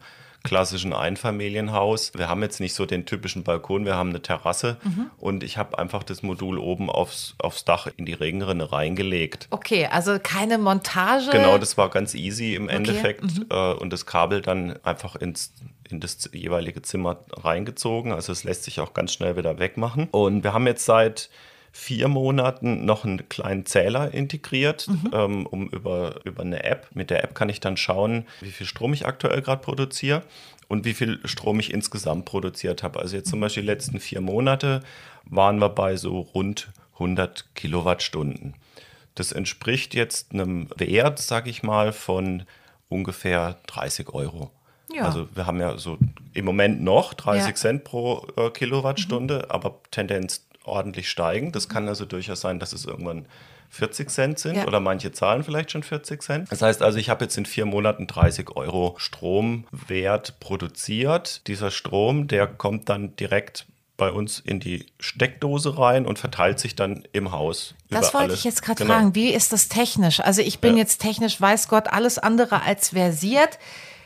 klassischen 0.48 0.94
Einfamilienhaus. 0.94 2.14
Wir 2.16 2.30
haben 2.30 2.42
jetzt 2.42 2.60
nicht 2.60 2.74
so 2.74 2.86
den 2.86 3.06
typischen 3.06 3.44
Balkon, 3.44 3.86
wir 3.86 3.96
haben 3.96 4.10
eine 4.10 4.22
Terrasse 4.22 4.78
mhm. 4.84 5.12
und 5.18 5.44
ich 5.44 5.58
habe 5.58 5.78
einfach 5.78 6.04
das 6.04 6.24
Modul 6.24 6.58
oben 6.58 6.90
aufs, 6.90 7.36
aufs 7.40 7.66
Dach 7.66 7.88
in 7.98 8.06
die 8.06 8.14
Regenrinne 8.14 8.72
reingelegt. 8.72 9.48
Okay, 9.50 9.88
also 9.92 10.18
keine 10.22 10.58
Montage. 10.58 11.32
Genau, 11.32 11.58
das 11.58 11.78
war 11.78 11.90
ganz 11.90 12.16
easy 12.16 12.56
im 12.56 12.66
okay. 12.66 12.76
Endeffekt 12.76 13.24
mhm. 13.24 13.46
äh, 13.50 13.74
und 13.74 13.92
das 13.92 14.06
Kabel 14.06 14.42
dann 14.42 14.78
einfach 14.84 15.16
ins 15.18 15.54
in 15.90 16.00
das 16.00 16.30
jeweilige 16.34 16.82
Zimmer 16.82 17.18
reingezogen. 17.32 18.12
Also 18.12 18.32
es 18.32 18.44
lässt 18.44 18.64
sich 18.64 18.80
auch 18.80 18.94
ganz 18.94 19.14
schnell 19.14 19.38
wieder 19.38 19.58
wegmachen. 19.58 20.10
Und 20.12 20.44
wir 20.44 20.54
haben 20.54 20.68
jetzt 20.68 20.86
seit 20.86 21.30
vier 21.72 22.08
Monaten 22.08 22.86
noch 22.86 23.06
einen 23.06 23.30
kleinen 23.30 23.66
Zähler 23.66 24.14
integriert, 24.14 24.88
mhm. 24.88 25.12
ähm, 25.14 25.46
um 25.46 25.70
über, 25.70 26.20
über 26.24 26.42
eine 26.42 26.64
App. 26.64 26.88
Mit 26.94 27.10
der 27.10 27.24
App 27.24 27.36
kann 27.36 27.50
ich 27.50 27.60
dann 27.60 27.78
schauen, 27.78 28.26
wie 28.42 28.52
viel 28.52 28.66
Strom 28.66 28.94
ich 28.94 29.06
aktuell 29.06 29.42
gerade 29.42 29.62
produziere 29.62 30.24
und 30.68 30.86
wie 30.86 30.94
viel 30.94 31.20
Strom 31.26 31.60
ich 31.60 31.74
insgesamt 31.74 32.26
produziert 32.26 32.84
habe. 32.84 33.00
Also 33.00 33.16
jetzt 33.16 33.30
zum 33.30 33.40
Beispiel 33.40 33.64
die 33.64 33.68
letzten 33.68 34.00
vier 34.00 34.22
Monate 34.22 34.82
waren 35.26 35.60
wir 35.60 35.70
bei 35.70 35.96
so 35.96 36.20
rund 36.20 36.70
100 36.94 37.56
Kilowattstunden. 37.56 38.56
Das 39.16 39.32
entspricht 39.32 39.94
jetzt 39.94 40.34
einem 40.34 40.70
Wert, 40.78 41.20
sage 41.20 41.50
ich 41.50 41.64
mal, 41.64 41.92
von 41.94 42.44
ungefähr 42.90 43.58
30 43.68 44.10
Euro. 44.14 44.52
Ja. 44.94 45.04
Also 45.04 45.28
wir 45.36 45.46
haben 45.46 45.60
ja 45.60 45.78
so 45.78 45.98
im 46.34 46.46
Moment 46.46 46.82
noch 46.82 47.14
30 47.14 47.48
ja. 47.48 47.56
Cent 47.56 47.84
pro 47.84 48.26
äh, 48.38 48.50
Kilowattstunde, 48.50 49.40
mhm. 49.46 49.52
aber 49.52 49.82
Tendenz 49.92 50.47
ordentlich 50.68 51.10
steigen. 51.10 51.52
Das 51.52 51.70
kann 51.70 51.88
also 51.88 52.06
durchaus 52.06 52.42
sein, 52.42 52.60
dass 52.60 52.74
es 52.74 52.86
irgendwann 52.86 53.26
40 53.70 54.10
Cent 54.10 54.40
sind 54.40 54.56
ja. 54.56 54.66
oder 54.66 54.80
manche 54.80 55.12
zahlen 55.12 55.44
vielleicht 55.44 55.72
schon 55.72 55.84
40 55.84 56.22
Cent. 56.22 56.52
Das 56.52 56.62
heißt 56.62 56.82
also, 56.82 56.98
ich 56.98 57.10
habe 57.10 57.26
jetzt 57.26 57.38
in 57.38 57.46
vier 57.46 57.66
Monaten 57.66 58.08
30 58.08 58.56
Euro 58.56 58.96
Stromwert 58.98 60.40
produziert. 60.40 61.48
Dieser 61.48 61.72
Strom, 61.72 62.28
der 62.28 62.48
kommt 62.48 62.90
dann 62.90 63.16
direkt 63.18 63.66
bei 63.98 64.12
uns 64.12 64.40
in 64.40 64.60
die 64.60 64.86
Steckdose 65.00 65.78
rein 65.78 66.06
und 66.06 66.20
verteilt 66.20 66.60
sich 66.60 66.76
dann 66.76 67.04
im 67.14 67.32
Haus. 67.32 67.74
Das 67.90 68.14
wollte 68.14 68.36
ich 68.36 68.44
jetzt 68.44 68.62
gerade 68.62 68.84
genau. 68.84 68.94
fragen. 68.94 69.16
Wie 69.16 69.34
ist 69.34 69.52
das 69.52 69.70
technisch? 69.70 70.20
Also 70.20 70.42
ich 70.42 70.60
bin 70.60 70.74
ja. 70.74 70.80
jetzt 70.80 71.02
technisch, 71.02 71.42
weiß 71.42 71.68
Gott, 71.68 71.88
alles 71.88 72.20
andere 72.20 72.62
als 72.62 72.90
versiert. 72.90 73.58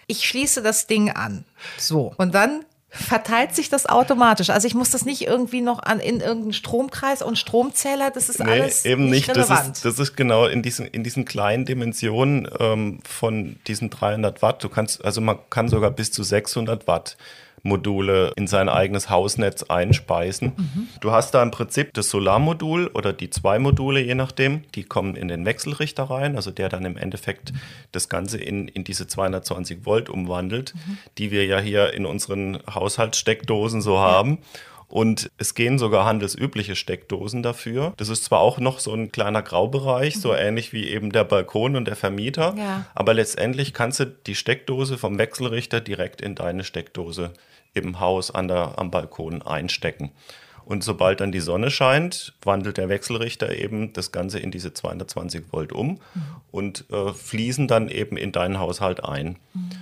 Ich 0.08 0.26
schließe 0.26 0.62
das 0.62 0.88
Ding 0.88 1.12
an. 1.12 1.44
So. 1.78 2.14
Und 2.18 2.34
dann 2.34 2.66
verteilt 2.92 3.56
sich 3.56 3.70
das 3.70 3.86
automatisch. 3.86 4.50
Also 4.50 4.68
ich 4.68 4.76
muss 4.76 4.90
das 4.90 5.06
nicht 5.06 5.22
irgendwie 5.22 5.62
noch 5.62 5.80
an 5.80 6.02
in 6.02 6.20
irgendeinen 6.20 6.52
Stromkreis 6.52 7.22
und 7.22 7.38
Stromzähler, 7.38 8.12
das 8.12 8.28
ist 8.28 8.44
nee, 8.44 8.52
alles 8.52 8.84
eben 8.84 9.06
nicht, 9.06 9.28
nicht 9.28 9.38
relevant. 9.38 9.70
Das 9.70 9.78
ist, 9.78 9.86
das 9.86 10.00
ist 10.00 10.16
genau 10.18 10.46
in 10.46 10.62
diesen, 10.62 10.86
in 10.88 11.04
diesen 11.04 11.24
kleinen 11.24 11.64
Dimensionen 11.64 12.50
ähm, 12.60 13.00
von 13.08 13.56
diesen 13.68 13.90
300 13.90 14.42
Watt. 14.42 14.62
Du 14.62 14.68
kannst, 14.68 15.06
also 15.06 15.22
man 15.22 15.38
kann 15.50 15.70
sogar 15.70 15.90
bis 15.92 16.12
zu 16.12 16.22
600 16.22 16.86
Watt 16.86 17.16
Module 17.64 18.32
in 18.36 18.48
sein 18.48 18.70
eigenes 18.70 19.10
Hausnetz 19.10 19.64
einspeisen. 19.64 20.54
Mhm. 20.58 20.88
Du 21.00 21.12
hast 21.12 21.32
da 21.32 21.44
im 21.44 21.52
Prinzip 21.52 21.94
das 21.94 22.10
Solarmodul 22.10 22.88
oder 22.88 23.14
die 23.14 23.30
zwei 23.30 23.60
Module, 23.60 24.00
je 24.00 24.16
nachdem, 24.16 24.64
die 24.76 24.84
kommen 24.84 25.16
in 25.16 25.28
den 25.28 25.46
Wechselrichter 25.46 26.04
rein, 26.04 26.36
also 26.36 26.52
der 26.52 26.70
dann 26.70 26.86
im 26.86 26.98
Endeffekt 26.98 27.54
das 27.92 28.10
Ganze 28.10 28.38
in, 28.38 28.68
in 28.68 28.84
diese 28.84 29.08
220 29.08 29.86
Volt 29.86 30.10
umwandelt, 30.10 30.74
mhm. 30.76 30.98
die 31.18 31.32
wir 31.32 31.46
ja 31.46 31.60
hier 31.60 31.94
in 31.94 32.06
unseren 32.06 32.60
Haushaltssteckdosen 32.74 33.82
so 33.82 33.96
ja. 33.96 34.38
Und 34.92 35.32
es 35.38 35.56
gehen 35.56 35.80
sogar 35.80 36.06
handelsübliche 36.06 36.76
Steckdosen 36.76 37.42
dafür. 37.44 37.94
Das 37.98 38.10
ist 38.10 38.26
zwar 38.26 38.42
auch 38.42 38.60
noch 38.60 38.80
so 38.80 38.94
ein 38.94 39.12
kleiner 39.12 39.42
Graubereich, 39.42 40.20
so 40.20 40.34
ähnlich 40.36 40.74
wie 40.74 40.88
eben 40.90 41.12
der 41.12 41.24
Balkon 41.24 41.76
und 41.76 41.86
der 41.86 41.96
Vermieter, 41.96 42.54
Ja. 42.58 42.86
aber 42.94 43.14
letztendlich 43.14 43.74
kannst 43.74 44.02
du 44.02 44.06
die 44.06 44.36
Steckdose 44.36 44.98
vom 44.98 45.18
Wechselrichter 45.18 45.80
direkt 45.80 46.22
in 46.22 46.36
deine 46.36 46.64
Steckdose 46.64 47.32
im 47.74 48.00
Haus 48.02 48.32
an 48.32 48.50
der, 48.50 48.74
am 48.78 48.92
Balkon 48.92 49.42
einstecken. 49.42 50.12
Und 50.72 50.86
sobald 50.86 51.20
dann 51.20 51.34
die 51.34 51.42
Sonne 51.42 51.70
scheint, 51.70 52.32
wandelt 52.44 52.78
der 52.78 52.88
Wechselrichter 52.88 53.54
eben 53.54 53.92
das 53.92 54.14
Ganze 54.14 54.40
in 54.40 54.52
diese 54.52 54.74
220 54.74 55.52
Volt 55.52 55.74
um 55.74 56.00
und 56.50 56.86
äh, 56.90 57.12
fließen 57.12 57.68
dann 57.68 57.90
eben 57.90 58.16
in 58.16 58.32
deinen 58.32 58.58
Haushalt 58.58 59.04
ein. 59.04 59.36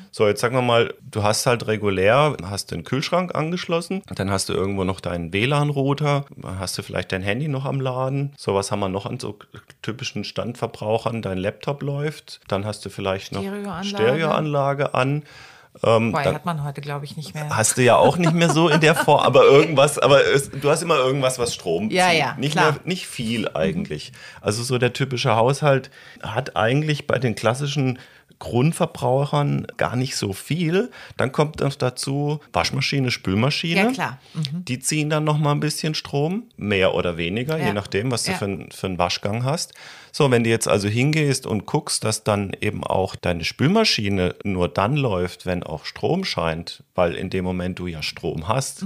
So, 0.09 0.27
jetzt 0.27 0.41
sagen 0.41 0.55
wir 0.55 0.63
mal, 0.63 0.95
du 1.11 1.21
hast 1.21 1.45
halt 1.45 1.67
regulär, 1.67 2.35
hast 2.43 2.71
den 2.71 2.83
Kühlschrank 2.83 3.35
angeschlossen, 3.35 4.01
dann 4.15 4.31
hast 4.31 4.49
du 4.49 4.53
irgendwo 4.53 4.83
noch 4.83 4.99
deinen 4.99 5.31
WLAN-Router, 5.31 6.25
dann 6.35 6.57
hast 6.57 6.75
du 6.79 6.81
vielleicht 6.81 7.11
dein 7.11 7.21
Handy 7.21 7.47
noch 7.49 7.65
am 7.65 7.79
Laden. 7.79 8.33
So 8.35 8.55
was 8.55 8.71
haben 8.71 8.79
wir 8.79 8.89
noch 8.89 9.05
an 9.05 9.19
so 9.19 9.37
typischen 9.83 10.23
Standverbrauchern. 10.23 11.21
Dein 11.21 11.37
Laptop 11.37 11.83
läuft, 11.83 12.39
dann 12.47 12.65
hast 12.65 12.83
du 12.83 12.89
vielleicht 12.89 13.31
noch 13.31 13.41
Stereoanlage. 13.41 13.85
Stereoanlage 13.85 14.93
an. 14.95 15.21
Ähm, 15.83 16.11
dann- 16.13 16.35
hat 16.35 16.45
man 16.45 16.63
heute, 16.63 16.81
glaube 16.81 17.05
ich, 17.05 17.15
nicht 17.15 17.33
mehr. 17.35 17.49
Hast 17.55 17.77
du 17.77 17.83
ja 17.83 17.95
auch 17.95 18.17
nicht 18.17 18.33
mehr 18.33 18.49
so 18.49 18.69
in 18.69 18.81
der 18.81 18.95
Form, 19.05 19.19
aber 19.21 19.43
irgendwas, 19.43 19.97
aber 19.99 20.25
es, 20.25 20.49
du 20.49 20.69
hast 20.69 20.81
immer 20.81 20.97
irgendwas, 20.97 21.39
was 21.39 21.53
Strom 21.53 21.89
Ja, 21.91 22.09
zieht. 22.09 22.19
ja, 22.19 22.35
nicht 22.37 22.53
klar. 22.53 22.71
mehr, 22.73 22.81
nicht 22.85 23.07
viel 23.07 23.47
eigentlich. 23.53 24.11
Also 24.41 24.63
so 24.63 24.77
der 24.77 24.93
typische 24.93 25.35
Haushalt 25.35 25.89
hat 26.21 26.55
eigentlich 26.57 27.07
bei 27.07 27.19
den 27.19 27.35
klassischen 27.35 27.99
Grundverbrauchern 28.39 29.67
gar 29.77 29.95
nicht 29.95 30.15
so 30.15 30.33
viel. 30.33 30.91
Dann 31.17 31.31
kommt 31.31 31.59
noch 31.59 31.75
dazu 31.75 32.39
Waschmaschine, 32.53 33.11
Spülmaschine. 33.11 33.81
Ja, 33.81 33.91
klar. 33.91 34.19
Die 34.51 34.79
ziehen 34.79 35.09
dann 35.09 35.23
noch 35.25 35.37
mal 35.37 35.51
ein 35.51 35.59
bisschen 35.59 35.93
Strom, 35.95 36.43
mehr 36.57 36.93
oder 36.95 37.17
weniger, 37.17 37.57
Ja. 37.57 37.67
je 37.67 37.73
nachdem, 37.73 38.11
was 38.11 38.23
du 38.23 38.31
Ja. 38.31 38.37
für, 38.37 38.45
einen- 38.45 38.71
für 38.71 38.87
einen 38.87 38.97
Waschgang 38.97 39.43
hast. 39.43 39.73
So, 40.11 40.31
wenn 40.31 40.43
du 40.43 40.49
jetzt 40.49 40.67
also 40.67 40.87
hingehst 40.87 41.45
und 41.45 41.65
guckst, 41.65 42.03
dass 42.03 42.23
dann 42.23 42.51
eben 42.61 42.83
auch 42.83 43.15
deine 43.15 43.43
Spülmaschine 43.43 44.35
nur 44.43 44.67
dann 44.67 44.95
läuft, 44.95 45.45
wenn 45.45 45.61
auch 45.63 45.85
Strom 45.85 46.23
scheint, 46.25 46.83
weil 46.95 47.13
in 47.15 47.29
dem 47.29 47.43
Moment 47.45 47.77
du 47.79 47.87
ja 47.87 48.01
Strom 48.01 48.47
hast, 48.47 48.85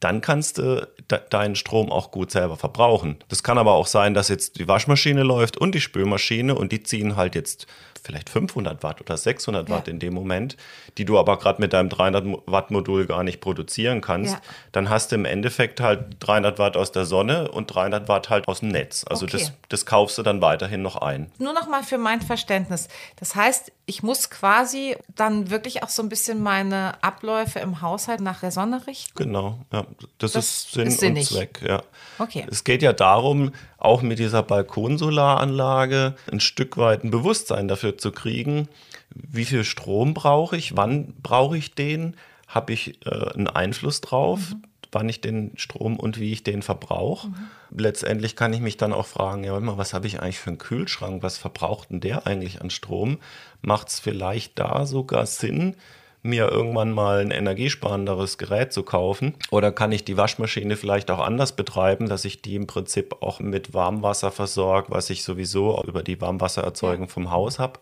dann 0.00 0.20
kannst 0.20 0.58
du 0.58 0.88
de 1.10 1.20
deinen 1.30 1.56
Strom 1.56 1.92
auch 1.92 2.10
gut 2.10 2.30
selber 2.30 2.56
verbrauchen. 2.56 3.18
Das 3.28 3.42
kann 3.42 3.58
aber 3.58 3.72
auch 3.72 3.86
sein, 3.86 4.14
dass 4.14 4.28
jetzt 4.28 4.58
die 4.58 4.66
Waschmaschine 4.68 5.22
läuft 5.22 5.56
und 5.58 5.74
die 5.74 5.80
Spülmaschine 5.80 6.54
und 6.54 6.72
die 6.72 6.82
ziehen 6.82 7.16
halt 7.16 7.34
jetzt 7.34 7.66
vielleicht 8.02 8.30
500 8.30 8.82
Watt 8.82 9.02
oder 9.02 9.14
600 9.18 9.68
Watt 9.68 9.86
Ja. 9.86 9.92
in 9.92 9.98
dem 9.98 10.14
Moment, 10.14 10.56
die 10.96 11.04
du 11.04 11.18
aber 11.18 11.38
gerade 11.38 11.60
mit 11.60 11.74
deinem 11.74 11.90
300 11.90 12.24
Watt 12.46 12.70
Modul 12.70 13.04
gar 13.04 13.22
nicht 13.22 13.42
produzieren 13.42 14.00
kannst. 14.00 14.32
Ja. 14.32 14.40
Dann 14.72 14.88
hast 14.88 15.12
du 15.12 15.16
im 15.16 15.26
Endeffekt 15.26 15.82
halt 15.82 16.16
300 16.20 16.58
Watt 16.58 16.78
aus 16.78 16.92
der 16.92 17.04
Sonne 17.04 17.50
und 17.50 17.66
300 17.66 18.08
Watt 18.08 18.30
halt 18.30 18.48
aus 18.48 18.60
dem 18.60 18.70
Netz. 18.70 19.04
Also 19.06 19.26
Okay. 19.26 19.36
das, 19.38 19.52
das 19.68 19.84
kaufst 19.84 20.16
du 20.16 20.22
dann 20.22 20.40
weiterhin 20.40 20.80
noch 20.80 20.96
ein. 20.96 21.30
Nur 21.38 21.52
noch 21.52 21.68
mal 21.68 21.82
für 21.82 21.98
mein 21.98 22.22
Verständnis. 22.22 22.88
Das 23.16 23.34
heißt, 23.34 23.70
ich 23.84 24.02
muss 24.02 24.30
quasi 24.30 24.96
dann 25.14 25.50
wirklich 25.50 25.82
auch 25.82 25.90
so 25.90 26.02
ein 26.02 26.08
bisschen 26.08 26.42
meine 26.42 26.94
Abläufe 27.02 27.58
im 27.58 27.82
Haushalt 27.82 28.20
nach 28.22 28.40
der 28.40 28.50
Sonne 28.50 28.86
richten. 28.86 29.12
Genau, 29.18 29.58
ja. 29.74 29.84
Das, 30.18 30.32
Das 30.32 30.44
ist 30.44 30.72
Sinn 30.72 30.86
ist 30.88 31.02
und. 31.02 31.24
Zweck, 31.24 31.60
ja. 31.66 31.82
Okay. 32.18 32.46
Es 32.50 32.64
geht 32.64 32.82
ja 32.82 32.92
darum, 32.92 33.52
auch 33.78 34.02
mit 34.02 34.18
dieser 34.18 34.42
Balkonsolaranlage 34.42 36.14
ein 36.30 36.40
Stück 36.40 36.76
weit 36.76 37.04
ein 37.04 37.10
Bewusstsein 37.10 37.68
dafür 37.68 37.98
zu 37.98 38.12
kriegen, 38.12 38.68
wie 39.14 39.44
viel 39.44 39.64
Strom 39.64 40.14
brauche 40.14 40.56
ich, 40.56 40.76
wann 40.76 41.14
brauche 41.22 41.56
ich 41.56 41.74
den, 41.74 42.16
habe 42.46 42.72
ich 42.72 43.04
äh, 43.06 43.32
einen 43.34 43.48
Einfluss 43.48 44.00
drauf, 44.00 44.54
wann 44.92 45.08
ich 45.08 45.20
den 45.20 45.52
Strom 45.56 45.98
und 45.98 46.18
wie 46.18 46.32
ich 46.32 46.42
den 46.42 46.62
verbrauche. 46.62 47.28
Letztendlich 47.76 48.34
kann 48.34 48.52
ich 48.52 48.60
mich 48.60 48.76
dann 48.76 48.92
auch 48.92 49.06
fragen, 49.06 49.44
ja, 49.44 49.58
mal, 49.60 49.78
was 49.78 49.94
habe 49.94 50.06
ich 50.06 50.20
eigentlich 50.20 50.40
für 50.40 50.50
einen 50.50 50.58
Kühlschrank, 50.58 51.22
was 51.22 51.38
verbraucht 51.38 51.90
denn 51.90 52.00
der 52.00 52.26
eigentlich 52.26 52.60
an 52.60 52.70
Strom? 52.70 53.18
Macht 53.62 53.88
es 53.88 54.00
vielleicht 54.00 54.58
da 54.58 54.86
sogar 54.86 55.26
Sinn, 55.26 55.76
mir 56.22 56.48
irgendwann 56.48 56.92
mal 56.92 57.20
ein 57.20 57.30
energiesparenderes 57.30 58.38
Gerät 58.38 58.72
zu 58.72 58.82
kaufen? 58.82 59.34
Oder 59.50 59.72
kann 59.72 59.92
ich 59.92 60.04
die 60.04 60.16
Waschmaschine 60.16 60.76
vielleicht 60.76 61.10
auch 61.10 61.20
anders 61.20 61.56
betreiben, 61.56 62.08
dass 62.08 62.24
ich 62.24 62.42
die 62.42 62.56
im 62.56 62.66
Prinzip 62.66 63.22
auch 63.22 63.40
mit 63.40 63.74
Warmwasser 63.74 64.30
versorge, 64.30 64.90
was 64.90 65.10
ich 65.10 65.24
sowieso 65.24 65.82
über 65.84 66.02
die 66.02 66.20
Warmwassererzeugung 66.20 67.08
vom 67.08 67.30
Haus 67.30 67.58
habe? 67.58 67.80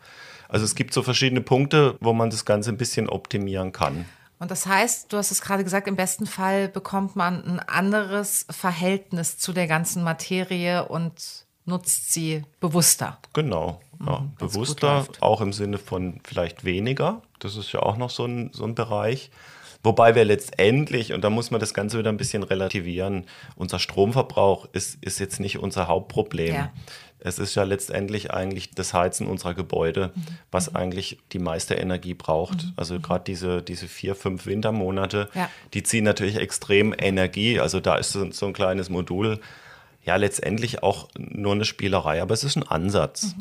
Also 0.49 0.65
es 0.65 0.75
gibt 0.75 0.95
so 0.95 1.03
verschiedene 1.03 1.41
Punkte, 1.41 1.97
wo 2.01 2.13
man 2.13 2.31
das 2.31 2.45
Ganze 2.45 2.71
ein 2.71 2.79
bisschen 2.79 3.09
optimieren 3.09 3.73
kann. 3.73 4.07
Und 4.39 4.51
das 4.51 4.67
heißt, 4.67 5.13
du 5.13 5.17
hast 5.17 5.31
es 5.31 5.43
gerade 5.43 5.65
gesagt, 5.65 5.89
im 5.89 5.97
besten 5.97 6.27
Fall 6.27 6.69
bekommt 6.69 7.17
man 7.17 7.45
ein 7.45 7.61
anderes 7.61 8.47
Verhältnis 8.51 9.37
zu 9.37 9.53
der 9.53 9.67
ganzen 9.67 10.05
Materie 10.05 10.87
und 10.87 11.45
nutzt 11.65 12.13
sie 12.13 12.45
bewusster. 12.61 13.19
Genau, 13.33 13.81
ja, 14.01 14.19
gut 14.19 14.39
bewusster, 14.39 15.07
auch 15.21 15.41
im 15.41 15.53
Sinne 15.53 15.79
von 15.79 16.21
vielleicht 16.25 16.65
weniger. 16.65 17.23
Das 17.39 17.57
ist 17.57 17.73
ja 17.73 17.81
auch 17.81 17.97
noch 17.97 18.11
so 18.11 18.25
ein, 18.25 18.51
so 18.53 18.65
ein 18.65 18.75
Bereich. 18.75 19.31
Wobei 19.85 20.15
wir 20.17 20.25
letztendlich, 20.25 21.13
und 21.13 21.23
da 21.23 21.31
muss 21.31 21.51
man 21.53 21.61
das 21.61 21.73
Ganze 21.73 21.99
wieder 21.99 22.11
ein 22.11 22.17
bisschen 22.17 22.43
relativieren, 22.43 23.27
unser 23.55 23.79
Stromverbrauch 23.79 24.67
ist, 24.73 24.99
ist 25.03 25.21
jetzt 25.21 25.39
nicht 25.39 25.59
unser 25.59 25.87
Hauptproblem. 25.87 26.55
Ja. 26.55 26.73
Es 27.21 27.39
ist 27.39 27.55
ja 27.57 27.63
letztendlich 27.65 28.33
eigentlich 28.33 28.71
das 28.73 28.93
Heizen 28.95 29.27
unserer 29.27 29.55
Gebäude, 29.55 30.13
Mhm. 30.15 30.23
was 30.53 30.75
eigentlich 30.75 31.19
die 31.33 31.39
meiste 31.41 31.75
Energie 31.75 32.15
braucht. 32.15 32.73
Also 32.77 32.99
gerade 33.01 33.25
diese, 33.25 33.63
diese 33.63 33.87
vier, 33.89 34.15
fünf 34.15 34.47
Wintermonate, 34.47 35.29
Ja. 35.35 35.49
die 35.75 35.83
ziehen 35.85 36.05
natürlich 36.05 36.37
extrem 36.37 36.95
Energie. 36.97 37.59
Also 37.61 37.81
da 37.81 37.97
ist 37.97 38.13
so, 38.13 38.31
so 38.33 38.47
ein 38.47 38.53
kleines 38.53 38.89
Modul 38.89 39.41
ja 40.05 40.17
letztendlich 40.17 40.83
auch 40.83 41.09
nur 41.19 41.53
eine 41.53 41.65
Spielerei, 41.65 42.23
aber 42.23 42.33
es 42.33 42.45
ist 42.45 42.57
ein 42.57 42.63
Ansatz. 42.63 43.35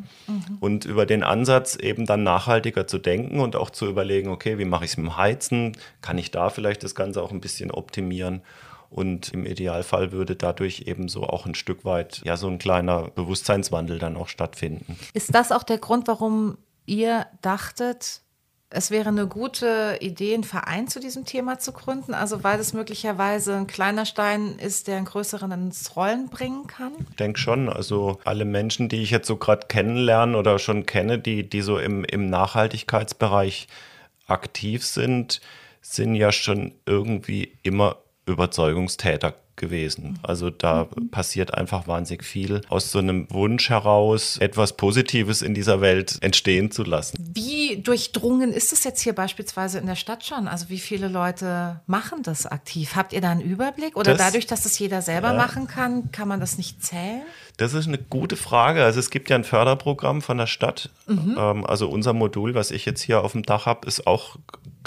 Und 0.60 0.86
über 0.86 1.06
den 1.06 1.24
Ansatz 1.24 1.76
eben 1.76 2.06
dann 2.06 2.24
nachhaltiger 2.24 2.88
zu 2.88 2.98
denken 2.98 3.40
und 3.40 3.56
auch 3.56 3.70
zu 3.70 3.86
überlegen, 3.86 4.30
okay, 4.30 4.58
wie 4.58 4.66
mache 4.66 4.86
ich 4.86 4.92
es 4.92 4.98
mit 4.98 5.06
dem 5.06 5.18
Heizen? 5.18 5.78
Kann 6.02 6.18
ich 6.18 6.32
da 6.32 6.50
vielleicht 6.50 6.84
das 6.84 6.96
Ganze 6.96 7.22
auch 7.22 7.32
ein 7.32 7.42
bisschen 7.42 7.72
optimieren? 7.72 8.42
Und 8.90 9.34
im 9.34 9.46
Idealfall 9.46 10.12
würde 10.12 10.36
dadurch 10.36 10.84
eben 10.88 11.10
so 11.10 11.24
auch 11.24 11.46
ein 11.46 11.56
Stück 11.56 11.84
weit 11.84 12.22
ja 12.24 12.38
so 12.38 12.48
ein 12.48 12.58
kleiner 12.58 13.10
Bewusstseinswandel 13.10 14.00
dann 14.00 14.16
auch 14.16 14.30
stattfinden. 14.30 14.98
Ist 15.14 15.36
das 15.36 15.52
auch 15.52 15.64
der 15.64 15.78
Grund, 15.78 16.08
warum 16.08 16.58
ihr 16.86 17.28
dachtet, 17.42 18.22
es 18.70 18.92
wäre 18.92 19.10
eine 19.10 19.28
gute 19.28 19.98
Idee, 20.02 20.34
einen 20.34 20.44
Verein 20.44 20.88
zu 20.88 21.00
diesem 21.00 21.26
Thema 21.26 21.58
zu 21.58 21.72
gründen? 21.72 22.14
Also 22.14 22.44
weil 22.44 22.60
es 22.60 22.74
möglicherweise 22.74 23.56
ein 23.56 23.68
kleiner 23.68 24.06
Stein 24.06 24.60
ist, 24.60 24.88
der 24.88 24.98
einen 24.98 25.06
größeren 25.06 25.52
ins 25.52 25.96
Rollen 25.96 26.30
bringen 26.30 26.68
kann? 26.68 26.92
Ich 27.10 27.16
denke 27.16 27.40
schon, 27.40 27.70
also 27.70 28.20
alle 28.26 28.44
Menschen, 28.46 28.90
die 28.90 29.02
ich 29.02 29.12
jetzt 29.12 29.28
so 29.28 29.38
gerade 29.38 29.68
kennenlerne 29.68 30.38
oder 30.38 30.60
schon 30.60 30.86
kenne, 30.86 31.18
die, 31.18 31.48
die 31.48 31.62
so 31.62 31.80
im, 31.80 32.04
im 32.04 32.30
Nachhaltigkeitsbereich 32.30 33.68
aktiv 34.28 34.86
sind, 34.86 35.40
sind 35.82 36.16
ja 36.16 36.34
schon 36.34 36.74
irgendwie 36.86 37.58
immer 37.64 37.98
Überzeugungstäter 38.26 39.34
gewesen. 39.58 40.20
Also 40.24 40.50
da 40.50 40.88
passiert 41.12 41.54
einfach 41.54 41.88
wahnsinnig 41.88 42.24
viel 42.24 42.62
aus 42.70 42.92
so 42.92 43.00
einem 43.00 43.28
Wunsch 43.32 43.70
heraus, 43.70 44.38
etwas 44.38 44.78
Positives 44.78 45.42
in 45.42 45.54
dieser 45.54 45.82
Welt 45.82 46.18
entstehen 46.22 46.72
zu 46.72 46.84
lassen. 46.84 47.18
Wie 47.34 47.82
durchdrungen 47.82 48.54
ist 48.54 48.72
es 48.72 48.84
jetzt 48.84 49.02
hier 49.02 49.14
beispielsweise 49.14 49.80
in 49.80 49.88
der 49.88 49.96
Stadt 49.96 50.24
schon? 50.26 50.48
Also 50.48 50.70
wie 50.70 50.80
viele 50.80 51.08
Leute 51.10 51.82
machen 51.88 52.24
das 52.24 52.46
aktiv? 52.46 52.96
Habt 52.96 53.12
ihr 53.14 53.22
da 53.22 53.32
einen 53.32 53.42
Überblick? 53.42 53.98
Oder 53.98 54.14
Das- 54.14 54.22
dadurch, 54.26 54.46
dass 54.48 54.66
es 54.66 54.80
jeder 54.80 55.02
selber 55.02 55.34
machen 55.34 55.68
kann, 55.68 56.12
kann 56.12 56.28
man 56.28 56.40
das 56.40 56.58
nicht 56.58 56.84
zählen? 56.84 57.24
Das 57.58 57.74
ist 57.74 57.88
eine 57.88 57.98
gute 57.98 58.36
Frage. 58.36 58.84
Also 58.84 59.00
es 59.00 59.10
gibt 59.10 59.30
ja 59.32 59.36
ein 59.36 59.44
Förderprogramm 59.44 60.22
von 60.22 60.38
der 60.38 60.46
Stadt. 60.48 60.92
Ähm, 61.10 61.66
also 61.66 61.90
unser 61.90 62.14
Modul, 62.14 62.54
was 62.54 62.70
ich 62.70 62.86
jetzt 62.86 63.02
hier 63.02 63.24
auf 63.24 63.32
dem 63.32 63.42
Dach 63.44 63.66
habe, 63.66 63.88
ist 63.88 64.06
auch 64.06 64.36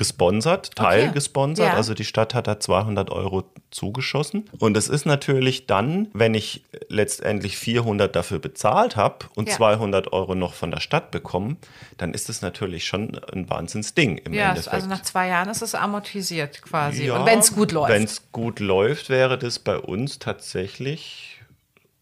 gesponsert, 0.00 0.74
teilgesponsert. 0.74 1.68
Ja. 1.68 1.74
Also 1.74 1.94
die 1.94 2.04
Stadt 2.04 2.34
hat 2.34 2.46
da 2.48 2.58
200 2.58 3.10
Euro 3.10 3.44
zugeschossen. 3.70 4.48
Und 4.58 4.76
es 4.76 4.88
ist 4.88 5.06
natürlich 5.06 5.66
dann, 5.66 6.08
wenn 6.12 6.34
ich 6.34 6.64
letztendlich 6.88 7.56
400 7.56 8.16
dafür 8.16 8.40
bezahlt 8.40 8.96
habe 8.96 9.26
und 9.36 9.48
Ja. 9.48 9.54
200 9.56 10.12
Euro 10.12 10.34
noch 10.34 10.54
von 10.54 10.70
der 10.72 10.80
Stadt 10.80 11.10
bekommen, 11.12 11.58
dann 11.98 12.12
ist 12.14 12.28
es 12.28 12.42
natürlich 12.42 12.84
schon 12.86 13.20
ein 13.32 13.48
Wahnsinnsding 13.48 14.18
im 14.18 14.32
Ja, 14.32 14.48
Endeffekt. 14.50 14.74
also 14.74 14.88
nach 14.88 15.02
zwei 15.02 15.28
Jahren 15.28 15.48
ist 15.48 15.62
es 15.62 15.74
amortisiert 15.76 16.62
quasi. 16.62 17.06
Ja, 17.06 17.18
Und 17.20 17.26
wenn 17.26 17.38
es 17.38 17.54
gut 17.54 17.70
läuft. 17.72 17.92
Wenn 17.92 18.04
es 18.04 18.32
gut 18.32 18.58
läuft, 18.58 19.08
wäre 19.10 19.38
das 19.38 19.58
bei 19.60 19.78
uns 19.78 20.18
tatsächlich 20.18 21.40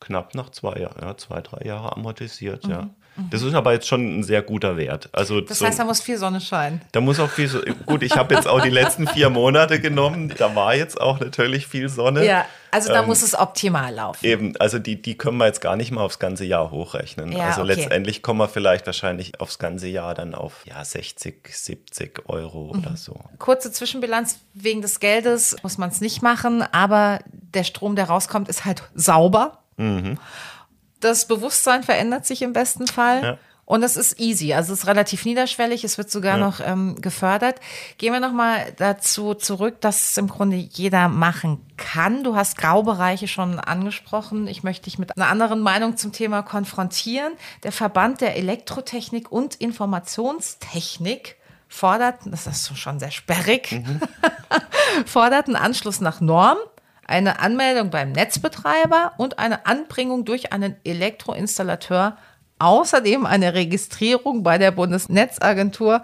knapp 0.00 0.34
nach 0.34 0.50
zwei 0.50 0.78
Jahren, 0.80 1.02
ja, 1.02 1.16
zwei, 1.16 1.40
drei 1.40 1.66
Jahre 1.66 1.94
amortisiert, 1.96 2.66
ja. 2.66 2.88
Das 3.30 3.42
ist 3.42 3.54
aber 3.54 3.72
jetzt 3.72 3.86
schon 3.88 4.18
ein 4.18 4.22
sehr 4.22 4.42
guter 4.42 4.76
Wert. 4.76 5.08
Also 5.12 5.34
Mhm, 5.36 5.46
Das 5.46 5.58
so, 5.58 5.66
heißt, 5.66 5.78
da 5.78 5.84
muss 5.84 6.00
viel 6.00 6.18
Sonne 6.18 6.40
scheinen. 6.40 6.80
da 6.92 7.00
muss 7.00 7.18
auch 7.20 7.30
viel, 7.30 7.48
so- 7.48 7.60
gut, 7.86 8.02
ich 8.02 8.16
habe 8.16 8.34
jetzt 8.34 8.46
auch 8.46 8.60
die 8.60 8.70
letzten 8.70 9.06
vier 9.08 9.30
Monate 9.30 9.80
genommen, 9.80 10.32
da 10.38 10.54
war 10.54 10.74
jetzt 10.74 11.00
auch 11.00 11.18
natürlich 11.20 11.66
viel 11.66 11.88
Sonne. 11.88 12.24
Ja, 12.24 12.44
also 12.70 12.92
da 12.92 13.00
Ähm, 13.00 13.06
muss 13.06 13.22
es 13.22 13.34
optimal 13.38 13.94
laufen. 13.94 14.24
Eben, 14.24 14.56
also 14.58 14.78
die, 14.78 15.00
die 15.00 15.16
können 15.16 15.38
wir 15.38 15.46
jetzt 15.46 15.60
gar 15.60 15.74
nicht 15.76 15.90
mal 15.90 16.02
aufs 16.02 16.18
ganze 16.18 16.44
Jahr 16.44 16.70
hochrechnen. 16.70 17.32
Ja, 17.32 17.46
also 17.46 17.62
okay. 17.62 17.74
letztendlich 17.74 18.22
kommen 18.22 18.38
wir 18.40 18.48
vielleicht 18.48 18.86
wahrscheinlich 18.86 19.40
aufs 19.40 19.58
ganze 19.58 19.88
Jahr 19.88 20.14
dann 20.14 20.34
auf 20.34 20.64
ja, 20.66 20.84
60, 20.84 21.48
70 21.50 22.28
Euro 22.28 22.72
Mhm. 22.74 22.80
oder 22.84 22.96
so. 22.96 23.18
Kurze 23.38 23.72
Zwischenbilanz, 23.72 24.38
wegen 24.54 24.82
des 24.82 25.00
Geldes 25.00 25.56
muss 25.62 25.78
man 25.78 25.88
es 25.90 26.00
nicht 26.00 26.22
machen, 26.22 26.62
aber 26.72 27.20
der 27.32 27.64
Strom, 27.64 27.96
der 27.96 28.04
rauskommt, 28.08 28.48
ist 28.48 28.64
halt 28.64 28.82
sauber. 28.94 29.58
Das 31.00 31.26
Bewusstsein 31.26 31.82
verändert 31.82 32.26
sich 32.26 32.42
im 32.42 32.52
besten 32.52 32.86
Fall. 32.86 33.22
Ja. 33.22 33.38
Und 33.68 33.82
es 33.82 33.98
ist 33.98 34.18
easy, 34.18 34.54
also 34.54 34.72
es 34.72 34.78
ist 34.78 34.86
relativ 34.86 35.26
niederschwellig, 35.26 35.84
es 35.84 35.98
wird 35.98 36.10
sogar 36.10 36.38
noch 36.38 36.60
ähm, 36.64 36.98
gefördert. 37.02 37.60
Gehen 37.98 38.14
wir 38.14 38.18
nochmal 38.20 38.72
dazu 38.78 39.34
zurück, 39.34 39.82
dass 39.82 40.12
es 40.12 40.16
im 40.16 40.26
Grunde 40.26 40.56
jeder 40.56 41.08
machen 41.08 41.60
kann. 41.76 42.24
Du 42.24 42.34
hast 42.34 42.56
Graubereiche 42.56 43.28
schon 43.28 43.60
angesprochen. 43.60 44.46
Ich 44.46 44.62
möchte 44.62 44.84
dich 44.84 44.98
mit 44.98 45.14
einer 45.14 45.26
anderen 45.26 45.60
Meinung 45.60 45.98
zum 45.98 46.12
Thema 46.12 46.40
konfrontieren. 46.40 47.34
Der 47.62 47.70
Verband 47.70 48.22
der 48.22 48.36
Elektrotechnik 48.36 49.30
und 49.30 49.56
Informationstechnik 49.56 51.36
fordert, 51.68 52.20
das 52.24 52.46
ist 52.46 52.74
schon 52.78 52.98
sehr 52.98 53.10
sperrig, 53.10 53.82
fordert 55.04 55.46
einen 55.46 55.56
Anschluss 55.56 56.00
nach 56.00 56.22
Norm, 56.22 56.56
eine 57.08 57.40
Anmeldung 57.40 57.90
beim 57.90 58.12
Netzbetreiber 58.12 59.12
und 59.16 59.38
eine 59.38 59.66
Anbringung 59.66 60.24
durch 60.24 60.52
einen 60.52 60.76
Elektroinstallateur 60.84 62.16
außerdem 62.60 63.24
eine 63.26 63.54
Registrierung 63.54 64.42
bei 64.42 64.58
der 64.58 64.70
Bundesnetzagentur. 64.72 66.02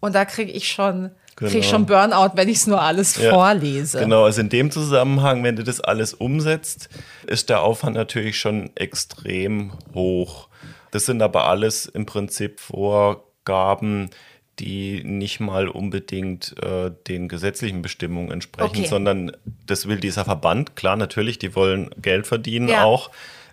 Und 0.00 0.14
da 0.14 0.24
kriege 0.24 0.52
ich 0.52 0.68
schon, 0.70 1.10
krieg 1.34 1.48
ich 1.48 1.54
Genau. 1.54 1.64
schon 1.68 1.86
Burnout, 1.86 2.32
wenn 2.36 2.48
ich 2.48 2.58
es 2.58 2.66
nur 2.66 2.80
alles 2.82 3.16
Ja, 3.16 3.30
vorlese. 3.30 3.98
Genau, 3.98 4.24
also 4.24 4.40
in 4.42 4.48
dem 4.50 4.70
Zusammenhang, 4.70 5.42
wenn 5.42 5.56
du 5.56 5.64
das 5.64 5.80
alles 5.80 6.12
umsetzt, 6.14 6.88
ist 7.26 7.48
der 7.48 7.62
Aufwand 7.62 7.96
natürlich 7.96 8.38
schon 8.38 8.70
extrem 8.76 9.72
hoch. 9.94 10.48
Das 10.90 11.06
sind 11.06 11.22
aber 11.22 11.48
alles 11.48 11.86
im 11.86 12.06
Prinzip 12.06 12.60
Vorgaben, 12.60 14.10
die 14.58 15.02
nicht 15.04 15.40
mal 15.40 15.68
unbedingt 15.68 16.54
äh, 16.62 16.90
den 17.08 17.28
gesetzlichen 17.28 17.82
Bestimmungen 17.82 18.30
entsprechen, 18.30 18.70
Okay. 18.80 18.86
sondern 18.86 19.32
das 19.66 19.86
will 19.88 19.98
dieser 19.98 20.24
Verband. 20.24 20.76
Klar, 20.76 20.96
natürlich, 20.96 21.38
die 21.38 21.54
wollen 21.56 21.90
Geld 22.00 22.26
verdienen 22.26 22.68
Ja. 22.68 22.84
auch. 22.84 23.10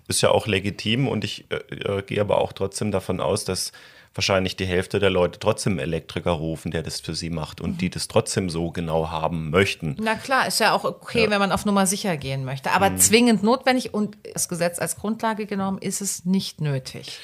Ist 0.08 0.22
ja 0.22 0.29
auch 0.31 0.46
legitim 0.48 1.08
und 1.08 1.24
ich 1.24 1.46
äh, 1.50 1.55
äh, 1.75 2.01
gehe 2.03 2.20
aber 2.22 2.39
auch 2.39 2.53
trotzdem 2.53 2.91
davon 2.91 3.20
aus, 3.22 3.46
dass 3.46 3.72
wahrscheinlich 4.13 4.58
die 4.58 4.65
Hälfte 4.65 5.00
der 5.00 5.10
Leute 5.10 5.39
trotzdem 5.39 5.79
Elektriker 5.79 6.31
rufen, 6.31 6.70
der 6.72 6.84
das 6.84 7.00
für 7.00 7.15
sie 7.15 7.29
macht 7.29 7.62
und 7.62 7.79
die 7.79 7.89
das 7.89 8.10
trotzdem 8.10 8.50
so 8.50 8.70
genau 8.70 9.10
haben 9.10 9.51
möchten. 9.51 9.96
Na 10.01 10.15
klar, 10.15 10.48
ist 10.48 10.60
ja 10.60 10.74
auch 10.74 10.84
okay, 10.84 11.29
wenn 11.29 11.39
man 11.39 11.53
auf 11.53 11.63
Nummer 11.65 11.86
sicher 11.88 12.17
gehen 12.17 12.43
möchte. 12.43 12.67
Mhm. 12.70 12.75
Aber 12.75 12.96
zwingend 12.98 13.41
notwendig 13.41 13.93
und 13.93 14.17
das 14.34 14.50
Gesetz 14.50 14.79
als 14.79 14.98
Grundlage 14.98 15.46
genommen 15.46 15.77
ist 15.77 16.01
es 16.01 16.25
nicht 16.25 16.60
nötig. 16.60 17.20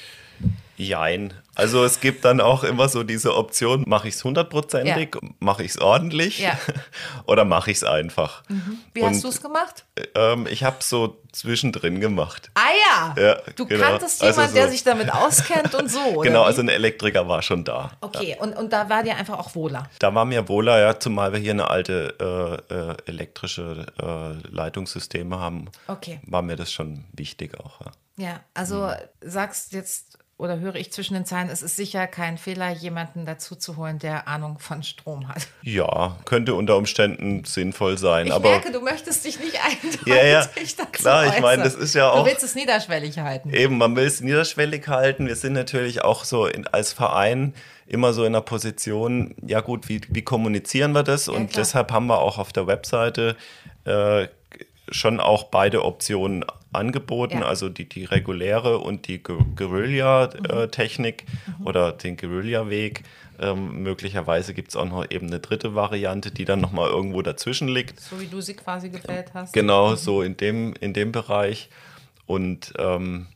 Jein. 0.76 1.34
Also 1.56 1.82
es 1.84 1.98
gibt 1.98 2.24
dann 2.24 2.40
auch 2.40 2.62
immer 2.62 2.88
so 2.88 3.02
diese 3.02 3.34
Option, 3.34 3.82
mache 3.88 4.06
ich 4.06 4.14
es 4.14 4.22
hundertprozentig, 4.22 5.16
mache 5.40 5.64
ich 5.64 5.72
es 5.72 5.80
ordentlich 5.80 6.38
Ja. 6.38 6.56
oder 7.26 7.44
mache 7.44 7.72
ich 7.72 7.78
es 7.78 7.84
einfach. 7.84 8.44
Wie 8.94 9.00
Und, 9.02 9.08
hast 9.10 9.24
du 9.24 9.28
es 9.28 9.42
gemacht? 9.42 9.84
Ähm, 10.14 10.46
ich 10.48 10.62
habe 10.62 10.76
so 10.80 11.20
zwischendrin 11.32 12.00
gemacht. 12.00 12.52
Ah 12.54 12.60
ja, 13.16 13.20
Ja, 13.20 13.36
du 13.56 13.66
genau. 13.66 13.84
kanntest 13.88 14.22
Also 14.22 14.38
jemanden, 14.40 14.54
der 14.54 14.64
so- 14.66 14.70
sich 14.70 14.84
damit 14.84 15.12
auskennt 15.12 15.74
und 15.74 15.90
so, 15.90 15.98
oder 16.14 16.28
genau, 16.28 16.42
wie? 16.42 16.46
also 16.46 16.60
ein 16.62 16.68
Elektriker 16.68 17.26
war 17.26 17.42
schon 17.42 17.64
da. 17.64 17.90
Okay, 18.00 18.36
und, 18.38 18.56
und 18.56 18.72
da 18.72 18.88
war 18.88 19.02
dir 19.02 19.16
einfach 19.16 19.36
auch 19.40 19.56
wohler. 19.56 19.90
Da 19.98 20.14
war 20.14 20.24
mir 20.26 20.48
wohler, 20.48 20.78
ja, 20.78 21.00
zumal 21.00 21.32
wir 21.32 21.40
hier 21.40 21.52
eine 21.54 21.68
alte 21.70 22.62
äh, 22.70 22.74
äh, 22.74 22.96
elektrische 23.06 23.84
äh, 24.00 24.48
Leitungssysteme 24.48 25.40
haben, 25.40 25.68
Okay. 25.88 26.20
war 26.24 26.42
mir 26.42 26.54
das 26.54 26.70
schon 26.72 27.04
wichtig 27.14 27.58
auch. 27.58 27.80
Ja. 27.80 27.90
Ja, 28.20 28.40
also 28.54 28.86
Mhm. 28.88 28.94
sagst 29.30 29.72
jetzt 29.72 30.17
oder 30.38 30.60
höre 30.60 30.76
ich 30.76 30.92
zwischen 30.92 31.14
den 31.14 31.26
Zeilen, 31.26 31.50
es 31.50 31.62
ist 31.62 31.76
sicher 31.76 32.06
kein 32.06 32.38
Fehler, 32.38 32.70
jemanden 32.70 33.26
dazu 33.26 33.56
zu 33.56 33.76
holen, 33.76 33.98
der 33.98 34.28
Ahnung 34.28 34.58
von 34.60 34.82
Strom 34.84 35.28
hat. 35.28 35.48
ja, 35.62 36.16
könnte 36.24 36.54
unter 36.54 36.76
Umständen 36.76 37.44
sinnvoll 37.44 37.98
sein, 37.98 38.28
Ich 38.28 38.32
aber 38.32 38.50
merke, 38.50 38.70
du 38.72 38.80
möchtest 38.80 39.24
dich 39.24 39.38
nicht 39.40 39.58
eindeutig 39.62 40.06
Ja, 40.06 40.24
ja, 40.24 40.46
dazu 40.46 40.86
klar, 40.92 41.26
ich 41.26 41.40
meine, 41.42 41.62
äußern. 41.62 41.64
das 41.64 41.74
ist 41.74 41.94
ja 41.94 42.10
auch- 42.10 42.24
Du 42.24 42.30
willst 42.30 42.44
es 42.44 42.54
niederschwellig 42.54 43.18
halten. 43.18 43.50
Eben, 43.52 43.76
man 43.78 43.94
will 43.96 44.06
es 44.06 44.20
niederschwellig 44.20 44.86
halten. 44.88 45.26
Wir 45.26 45.36
sind 45.36 45.52
natürlich 45.54 46.02
auch 46.04 46.24
so 46.24 46.46
in, 46.46 46.66
als 46.68 46.92
Verein 46.92 47.52
immer 47.86 48.12
so 48.12 48.24
in 48.24 48.32
der 48.34 48.42
Position, 48.42 49.34
ja 49.44 49.60
gut, 49.60 49.88
wie, 49.88 50.00
wie 50.08 50.22
kommunizieren 50.22 50.92
wir 50.92 51.02
das? 51.02 51.26
Und 51.28 51.50
klar. 51.50 51.62
deshalb 51.64 51.90
haben 51.90 52.06
wir 52.06 52.18
auch 52.18 52.38
auf 52.38 52.52
der 52.52 52.66
Webseite 52.66 53.34
äh, 53.84 54.28
schon 54.90 55.20
auch 55.20 55.44
beide 55.44 55.84
Optionen 55.84 56.44
angeboten, 56.72 57.38
Ja. 57.38 57.46
also 57.46 57.68
die, 57.68 57.88
die 57.88 58.04
reguläre 58.04 58.78
und 58.78 59.08
die 59.08 59.22
Gu- 59.22 59.44
Guerilla-Technik 59.56 61.24
oder 61.64 61.92
den 61.92 62.16
Guerilla-Weg. 62.16 63.04
Ähm, 63.40 63.82
möglicherweise 63.82 64.52
gibt 64.52 64.70
es 64.70 64.76
auch 64.76 64.84
noch 64.86 65.08
eben 65.10 65.28
eine 65.28 65.38
dritte 65.38 65.74
Variante, 65.74 66.30
die 66.32 66.44
dann 66.44 66.60
nochmal 66.60 66.90
irgendwo 66.90 67.22
dazwischen 67.22 67.68
liegt. 67.68 68.00
So 68.00 68.20
wie 68.20 68.26
du 68.26 68.40
sie 68.40 68.54
quasi 68.54 68.88
gewählt 68.90 69.30
hast. 69.32 69.52
Genau, 69.52 69.94
so 69.94 70.22
in 70.22 70.36
dem, 70.36 70.74
in 70.80 70.92
dem 70.92 71.12
Bereich. 71.12 71.68
Und 72.26 72.72
ähm, 72.78 73.28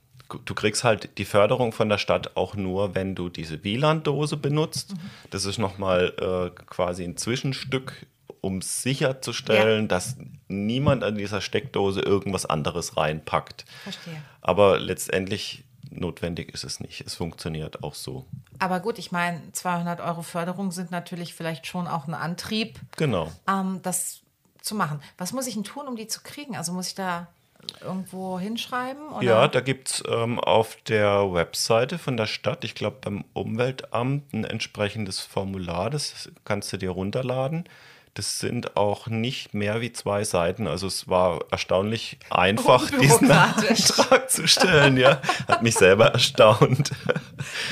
du 0.45 0.55
kriegst 0.55 0.83
halt 0.83 1.11
die 1.19 1.25
Förderung 1.25 1.73
von 1.73 1.89
der 1.89 1.99
Stadt 1.99 2.37
auch 2.37 2.57
nur, 2.57 2.95
wenn 2.97 3.15
du 3.15 3.29
diese 3.29 3.63
WLAN-Dose 3.63 4.37
benutzt. 4.37 4.95
Das 5.31 5.45
ist 5.45 5.59
nochmal 5.59 6.13
äh, 6.21 6.61
quasi 6.67 7.05
ein 7.05 7.17
Zwischenstück, 7.17 8.05
um 8.43 8.61
sicherzustellen, 8.61 9.89
dass 9.89 10.17
niemand 10.49 11.05
an 11.05 11.15
dieser 11.17 11.41
Steckdose 11.41 12.01
irgendwas 12.03 12.45
anderes 12.45 12.97
reinpackt. 12.97 13.65
Verstehe. 13.85 14.21
Aber 14.43 14.79
letztendlich 14.79 15.65
notwendig 15.91 16.53
ist 16.53 16.65
es 16.65 16.81
nicht. 16.81 17.03
Es 17.07 17.15
funktioniert 17.15 17.83
auch 17.83 17.95
so. 17.95 18.27
Aber 18.59 18.81
gut, 18.81 18.99
ich 18.99 19.13
meine, 19.13 19.41
200 19.53 20.01
Euro 20.01 20.23
Förderung 20.23 20.73
sind 20.73 20.91
natürlich 20.91 21.35
vielleicht 21.35 21.67
schon 21.67 21.87
auch 21.87 22.07
ein 22.07 22.15
Antrieb, 22.15 22.79
Genau. 22.97 23.31
ähm, 23.49 23.81
das 23.83 24.21
zu 24.61 24.75
machen. 24.75 25.01
Was 25.19 25.33
muss 25.33 25.47
ich 25.47 25.55
denn 25.55 25.65
tun, 25.65 25.87
um 25.87 25.97
die 25.97 26.07
zu 26.09 26.21
kriegen? 26.23 26.57
Also 26.57 26.73
muss 26.73 26.89
ich 26.89 26.95
da 26.95 27.29
irgendwo 27.81 28.41
hinschreiben? 28.41 29.09
Oder? 29.11 29.23
Ja, 29.25 29.49
da 29.49 29.61
gibt 29.61 29.89
es 29.91 30.03
ähm, 30.09 30.41
auf 30.41 30.77
der 30.89 31.33
Webseite 31.33 31.99
von 31.99 32.17
der 32.17 32.27
Stadt, 32.27 32.65
ich 32.65 32.75
glaube 32.75 32.99
beim 33.01 33.25
Umweltamt, 33.35 34.33
ein 34.33 34.45
entsprechendes 34.45 35.21
Formular. 35.21 35.91
Das 35.91 36.31
kannst 36.45 36.73
du 36.73 36.77
dir 36.77 36.91
runterladen. 36.91 37.65
Das 38.15 38.39
sind 38.39 38.77
auch 38.77 39.07
nicht 39.07 39.55
mehr 39.55 39.81
wie 39.81 39.91
zwei 39.93 40.25
Seiten. 40.25 40.67
Also 40.67 40.87
es 40.87 41.09
war 41.09 41.41
erstaunlich 41.51 42.19
einfach, 42.31 42.91
diesen. 42.91 43.31
Antrag 43.31 44.31
zu 44.31 44.47
stellen. 44.47 44.97
Ja, 44.99 45.23
hat 45.49 45.63
mich 45.63 45.75
selber 45.75 46.09
erstaunt. 46.09 46.91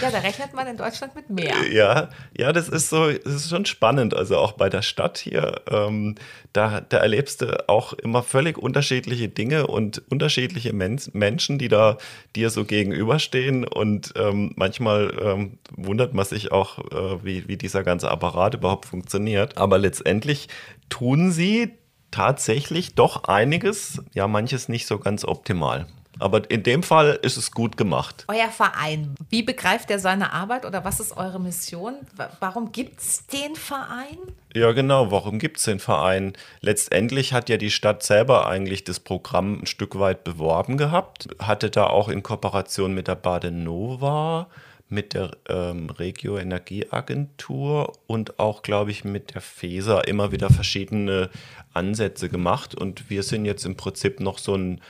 Ja, 0.01 0.11
da 0.11 0.19
rechnet 0.19 0.55
man 0.55 0.67
in 0.67 0.77
Deutschland 0.77 1.15
mit 1.15 1.31
mehr. 1.31 1.55
Ja, 1.71 2.09
ja, 2.37 2.53
das 2.53 2.69
ist 2.69 2.89
so, 2.89 3.11
das 3.11 3.35
ist 3.35 3.51
schon 3.51 3.67
spannend. 3.67 4.15
Also 4.15 4.37
auch 4.37 4.53
bei 4.53 4.69
der 4.69 4.83
Stadt 4.83 5.19
hier, 5.19 5.63
ähm, 5.71 6.15
da, 6.53 6.81
da 6.81 6.99
erlebst 6.99 7.43
du 7.43 7.69
auch 7.69 7.93
immer 7.93 8.23
völlig 8.23 8.59
unterschiedliche 8.59 9.29
Dinge 9.29 9.67
und 9.67 10.03
unterschiedliche 10.11 10.73
Men 10.73 11.01
Menschen, 11.13 11.59
die 11.59 11.69
da 11.69 11.99
dir 12.35 12.51
so 12.51 12.65
gegenüberstehen. 12.65 13.67
Und 13.67 14.13
ähm, 14.17 14.53
manchmal 14.57 15.13
ähm, 15.23 15.59
wundert 15.77 16.15
man 16.15 16.25
sich 16.25 16.53
auch, 16.53 16.79
äh, 16.79 17.25
wie, 17.25 17.49
wie 17.49 17.57
dieser 17.57 17.83
ganze 17.83 18.11
Apparat 18.11 18.55
überhaupt 18.55 18.87
funktioniert. 18.87 19.59
Aber 19.59 19.79
letztendlich 19.79 20.49
tun 20.89 21.31
sie 21.31 21.73
tatsächlich 22.11 22.95
doch 22.95 23.25
einiges, 23.25 24.03
ja, 24.13 24.27
manches 24.27 24.69
nicht 24.69 24.87
so 24.87 24.99
ganz 24.99 25.25
optimal. 25.25 25.87
Aber 26.19 26.51
in 26.51 26.63
dem 26.63 26.83
Fall 26.83 27.19
ist 27.23 27.37
es 27.37 27.51
gut 27.53 27.77
gemacht. 27.77 28.25
Euer 28.29 28.49
Verein, 28.51 29.15
wie 29.31 29.43
begreift 29.43 29.91
er 29.91 29.99
seine 29.99 30.33
Arbeit 30.33 30.67
oder 30.67 30.85
was 30.85 31.01
ist 31.01 31.17
eure 31.17 31.41
Mission? 31.41 31.95
Wa- 32.17 32.31
Warum 32.41 32.73
gibt 32.73 33.01
es 33.01 33.27
den 33.27 33.55
Verein? 33.57 34.19
Ja, 34.55 34.73
genau. 34.73 35.11
Warum 35.13 35.39
gibt 35.39 35.59
es 35.59 35.63
den 35.63 35.79
Verein? 35.79 36.33
Letztendlich 36.61 37.33
hat 37.33 37.49
ja 37.49 37.57
die 37.57 37.71
Stadt 37.71 38.03
selber 38.03 38.47
eigentlich 38.49 38.85
das 38.85 38.99
Programm 39.01 39.61
ein 39.63 39.67
Stück 39.67 39.99
weit 39.99 40.25
beworben 40.25 40.77
gehabt, 40.77 41.29
hatte 41.39 41.71
da 41.71 41.87
auch 41.87 42.09
in 42.09 42.23
Kooperation 42.23 42.93
mit 42.93 43.07
der 43.09 43.15
Badenova, 43.15 44.49
mit 44.89 45.15
der 45.15 45.31
ähm, 45.49 45.89
Regio 45.91 46.37
Energieagentur 46.37 47.93
und 48.07 48.39
auch, 48.39 48.63
glaube 48.63 48.91
ich, 48.91 49.05
mit 49.05 49.35
der 49.35 49.41
FESA 49.41 50.01
immer 50.01 50.33
wieder 50.33 50.51
verschiedene 50.51 51.31
Ansätze 51.73 52.29
gemacht. 52.29 52.75
Und 52.75 53.09
wir 53.09 53.23
sind 53.23 53.45
jetzt 53.45 53.65
im 53.65 53.77
Prinzip 53.77 54.21
noch 54.21 54.39
so 54.39 54.55
ein 54.57 54.81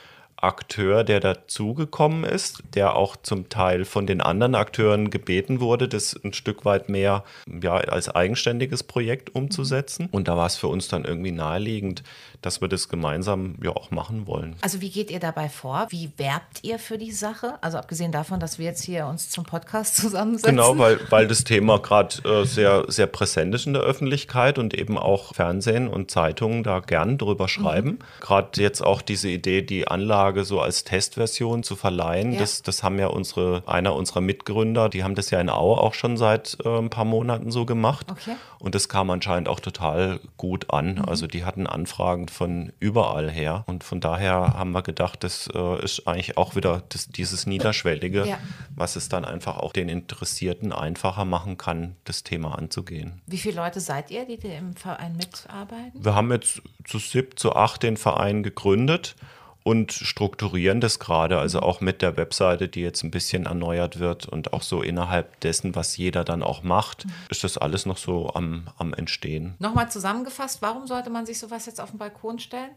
Akteur, 0.42 1.05
der 1.05 1.20
dazugekommen 1.20 2.24
ist, 2.24 2.62
der 2.74 2.96
auch 2.96 3.16
zum 3.16 3.48
Teil 3.48 3.85
von 3.85 4.07
den 4.07 4.20
anderen 4.20 4.55
Akteuren 4.55 5.11
gebeten 5.11 5.61
wurde, 5.61 5.88
das 5.88 6.18
ein 6.24 6.33
Stück 6.33 6.64
weit 6.64 6.88
mehr 6.88 7.24
ja, 7.62 7.74
als 7.74 8.09
eigenständiges 8.09 8.83
Projekt 8.83 9.35
umzusetzen. 9.35 10.09
Und 10.11 10.29
da 10.29 10.37
war 10.37 10.46
es 10.46 10.57
für 10.57 10.68
uns 10.68 10.88
dann 10.88 11.05
irgendwie 11.05 11.33
naheliegend, 11.33 12.03
dass 12.42 12.61
wir 12.61 12.68
das 12.68 12.88
gemeinsam 12.88 13.57
ja 13.62 13.70
auch 13.70 13.90
machen 13.90 14.26
wollen. 14.26 14.57
Also 14.62 14.81
wie 14.81 14.90
geht 14.90 15.11
ihr 15.11 15.20
dabei 15.20 15.48
vor? 15.48 15.87
Wie 15.90 16.11
werbt 16.16 16.61
ihr 16.62 16.79
für 16.79 16.96
die 16.96 17.12
Sache? 17.12 17.59
Also 17.61 17.76
abgesehen 17.76 18.12
davon, 18.12 18.40
dass 18.40 18.59
wir 18.59 18.66
jetzt 18.66 18.83
hier 18.83 19.07
uns 19.07 19.29
zum 19.29 19.44
Podcast 19.44 19.96
zusammensetzen. 20.00 20.57
Genau, 20.57 20.79
weil, 20.79 20.98
weil 21.11 21.26
das 21.26 21.44
Thema 21.44 21.79
gerade 21.79 22.16
äh, 22.24 22.46
sehr, 22.46 22.85
sehr 22.88 23.07
präsent 23.07 23.55
ist 23.55 23.66
in 23.66 23.74
der 23.74 23.83
Öffentlichkeit 23.83 24.59
und 24.59 24.72
eben 24.74 24.96
auch 24.96 25.35
Fernsehen 25.35 25.88
und 25.88 26.11
Zeitungen 26.11 26.62
da 26.62 26.81
gern 26.81 27.18
drüber 27.18 27.48
schreiben. 27.48 27.98
Gerade 28.20 28.61
jetzt 28.61 28.81
auch 28.83 29.03
diese 29.03 29.29
Idee, 29.29 29.62
die 29.62 29.87
Anlagen 29.87 30.30
Anlage 30.31 30.45
so 30.45 30.61
als 30.61 30.85
Testversion 30.85 31.62
zu 31.62 31.77
verleihen. 31.77 32.33
Ja. 32.33 32.40
Das, 32.40 32.62
das 32.62 32.83
haben 32.83 32.99
ja 32.99 33.09
unsere, 33.09 33.62
einer 33.66 33.95
unserer 33.95 34.21
Mitgründer, 34.21 34.88
die 34.88 35.03
haben 35.03 35.14
das 35.14 35.31
ja 35.31 35.40
in 35.40 35.51
Aue 35.51 35.79
auch 35.79 35.95
schon 35.95 36.16
seit 36.16 36.57
äh, 36.64 36.69
ein 36.79 36.90
paar 36.90 37.05
Monaten 37.05 37.51
so 37.51 37.66
gemacht. 37.66 38.07
Okay. 38.11 38.37
Und 38.59 38.75
das 38.75 38.88
kam 38.88 39.11
anscheinend 39.11 39.49
auch 39.49 39.61
total 39.61 40.21
gut 40.37 40.71
an. 40.71 40.99
Also 41.05 41.27
die 41.27 41.45
hatten 41.45 41.66
Anfragen 41.66 42.29
von 42.29 42.73
überall 42.79 43.31
her. 43.31 43.64
Und 43.66 43.85
von 43.85 44.01
daher 44.01 44.55
haben 44.55 44.73
wir 44.73 44.83
gedacht, 44.83 45.25
das 45.25 45.49
äh, 45.53 45.85
ist 45.85 46.07
eigentlich 46.07 46.37
auch 46.37 46.55
wieder 46.55 46.83
das, 46.88 47.09
dieses 47.09 47.47
Niederschwellige, 47.47 48.27
Ja. 48.27 48.38
was 48.75 48.97
es 48.97 49.09
dann 49.09 49.25
einfach 49.25 49.57
auch 49.57 49.73
den 49.73 49.88
Interessierten 49.88 50.73
einfacher 50.73 51.25
machen 51.25 51.59
kann, 51.59 51.97
das 52.05 52.23
Thema 52.23 52.57
anzugehen. 52.57 53.21
Wie 53.27 53.38
viele 53.38 53.57
Leute 53.57 53.81
seid 53.81 54.11
ihr, 54.11 54.27
die 54.27 54.35
im 54.35 54.75
Verein 54.75 55.16
mitarbeiten? 55.16 56.05
Wir 56.05 56.14
haben 56.14 56.31
jetzt 56.31 56.62
zu 56.85 56.99
sieb, 56.99 57.38
zu 57.38 57.55
acht 57.55 57.83
den 57.83 57.97
Verein 57.97 58.43
gegründet 58.43 59.16
und 59.62 59.92
strukturieren 59.92 60.81
das 60.81 60.99
gerade, 60.99 61.38
also 61.38 61.61
auch 61.61 61.81
mit 61.81 62.03
der 62.03 62.16
Webseite, 62.16 62.68
die 62.68 62.81
jetzt 62.81 63.03
ein 63.03 63.11
bisschen 63.11 63.46
erneuert 63.46 63.99
wird 63.99 64.27
und 64.27 64.53
auch 64.53 64.62
so 64.62 64.83
innerhalb 64.83 65.40
dessen, 65.40 65.75
was 65.75 65.96
jeder 65.96 66.25
dann 66.25 66.42
auch 66.42 66.62
macht, 66.62 67.07
ist 67.29 67.44
das 67.44 67.59
alles 67.59 67.87
noch 67.87 67.99
so 67.99 68.33
am, 68.35 68.68
am 68.79 68.94
Entstehen. 68.94 69.55
Nochmal 69.59 69.90
zusammengefasst, 69.90 70.62
warum 70.62 70.87
sollte 70.87 71.11
man 71.11 71.27
sich 71.27 71.38
sowas 71.38 71.66
jetzt 71.66 71.81
auf 71.81 71.90
den 71.90 71.99
Balkon 71.99 72.38
stellen? 72.38 72.70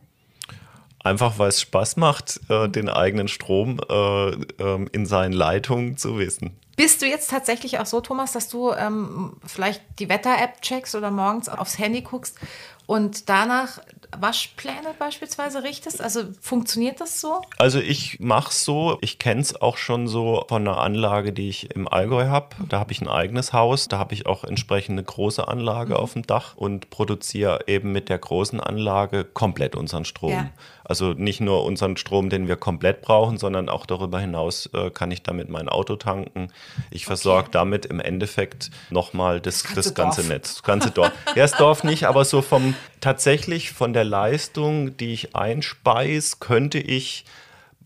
Einfach 1.04 1.38
weil 1.38 1.50
es 1.50 1.62
Spaß 1.62 1.98
macht, 1.98 2.40
äh, 2.50 2.70
den 2.70 2.88
eigenen 2.88 3.28
Strom 3.28 3.80
äh, 3.90 4.30
ähm, 4.60 4.90
in 4.94 5.06
seinen 5.06 5.34
Leitungen 5.34 5.98
zu 5.98 6.18
wissen. 6.18 6.56
Bist 6.76 7.02
du 7.02 7.06
jetzt 7.06 7.30
tatsächlich 7.30 7.78
auch 7.80 7.86
so, 7.86 8.02
Thomas, 8.02 8.32
dass 8.32 8.50
du 8.50 8.72
ähm, 8.72 9.38
vielleicht 9.46 9.82
die 10.00 10.10
Wetter-App 10.10 10.62
checkst 10.62 10.96
oder 10.96 11.12
morgens 11.12 11.48
aufs 11.48 11.78
Handy 11.78 12.02
guckst 12.02 12.40
und 12.86 13.30
danach 13.30 13.80
Waschpläne 14.20 14.94
beispielsweise 15.00 15.64
richtest? 15.64 16.02
Also 16.02 16.24
funktioniert 16.42 17.02
das 17.02 17.22
so? 17.22 17.42
Also 17.58 17.80
ich 17.80 18.20
mache 18.20 18.54
so, 18.54 18.98
ich 19.02 19.20
kenne 19.20 19.42
es 19.42 19.60
auch 19.60 19.78
schon 19.78 20.08
so 20.08 20.46
von 20.48 20.68
einer 20.68 20.78
Anlage, 20.80 21.34
die 21.34 21.50
ich 21.50 21.76
im 21.76 21.88
Allgäu 21.88 22.28
habe. 22.28 22.50
Da 22.70 22.80
habe 22.80 22.92
ich 22.92 23.02
ein 23.02 23.08
eigenes 23.08 23.54
Haus, 23.54 23.88
da 23.88 23.98
habe 23.98 24.14
ich 24.14 24.26
auch 24.26 24.44
entsprechend 24.44 24.94
eine 24.94 25.04
große 25.04 25.48
Anlage 25.48 25.98
auf 25.98 26.14
dem 26.14 26.28
Dach 26.28 26.56
und 26.56 26.90
produziere 26.90 27.62
eben 27.68 27.92
mit 27.92 28.10
der 28.10 28.20
großen 28.20 28.60
Anlage 28.60 29.24
komplett 29.24 29.76
unseren 29.76 30.06
Strom. 30.06 30.32
Ja. 30.32 30.50
Also 30.86 31.14
nicht 31.14 31.40
nur 31.40 31.64
unseren 31.64 31.96
Strom, 31.96 32.30
den 32.30 32.48
wir 32.48 32.58
komplett 32.58 33.02
brauchen, 33.02 33.38
sondern 33.38 33.70
auch 33.70 33.86
darüber 33.86 34.20
hinaus 34.20 34.70
äh, 34.74 34.90
kann 34.90 35.12
ich 35.12 35.24
damit 35.24 35.50
mein 35.50 35.70
Auto 35.70 35.96
tanken. 35.96 36.50
Ich 36.92 37.06
versorge 37.06 37.50
damit 37.52 37.86
im 37.86 38.02
Endeffekt 38.02 38.70
nochmal 38.90 39.40
das, 39.40 39.64
ganze 39.64 39.76
das 39.76 39.94
ganze. 39.94 40.24
Netz, 40.24 40.56
das 40.56 40.64
ganze 40.64 40.92
Dorf. 40.92 41.12
Ja, 41.28 41.44
das 41.44 41.54
Dorf 41.54 41.84
nicht, 41.84 42.06
aber 42.06 42.26
so 42.26 42.42
vom 42.42 42.73
tatsächlich 43.02 43.72
von 43.72 43.94
der 43.94 44.04
Leistung, 44.04 44.98
die 44.98 45.14
ich 45.14 45.36
einspeise, 45.36 46.38
könnte 46.40 46.80
ich 46.80 47.26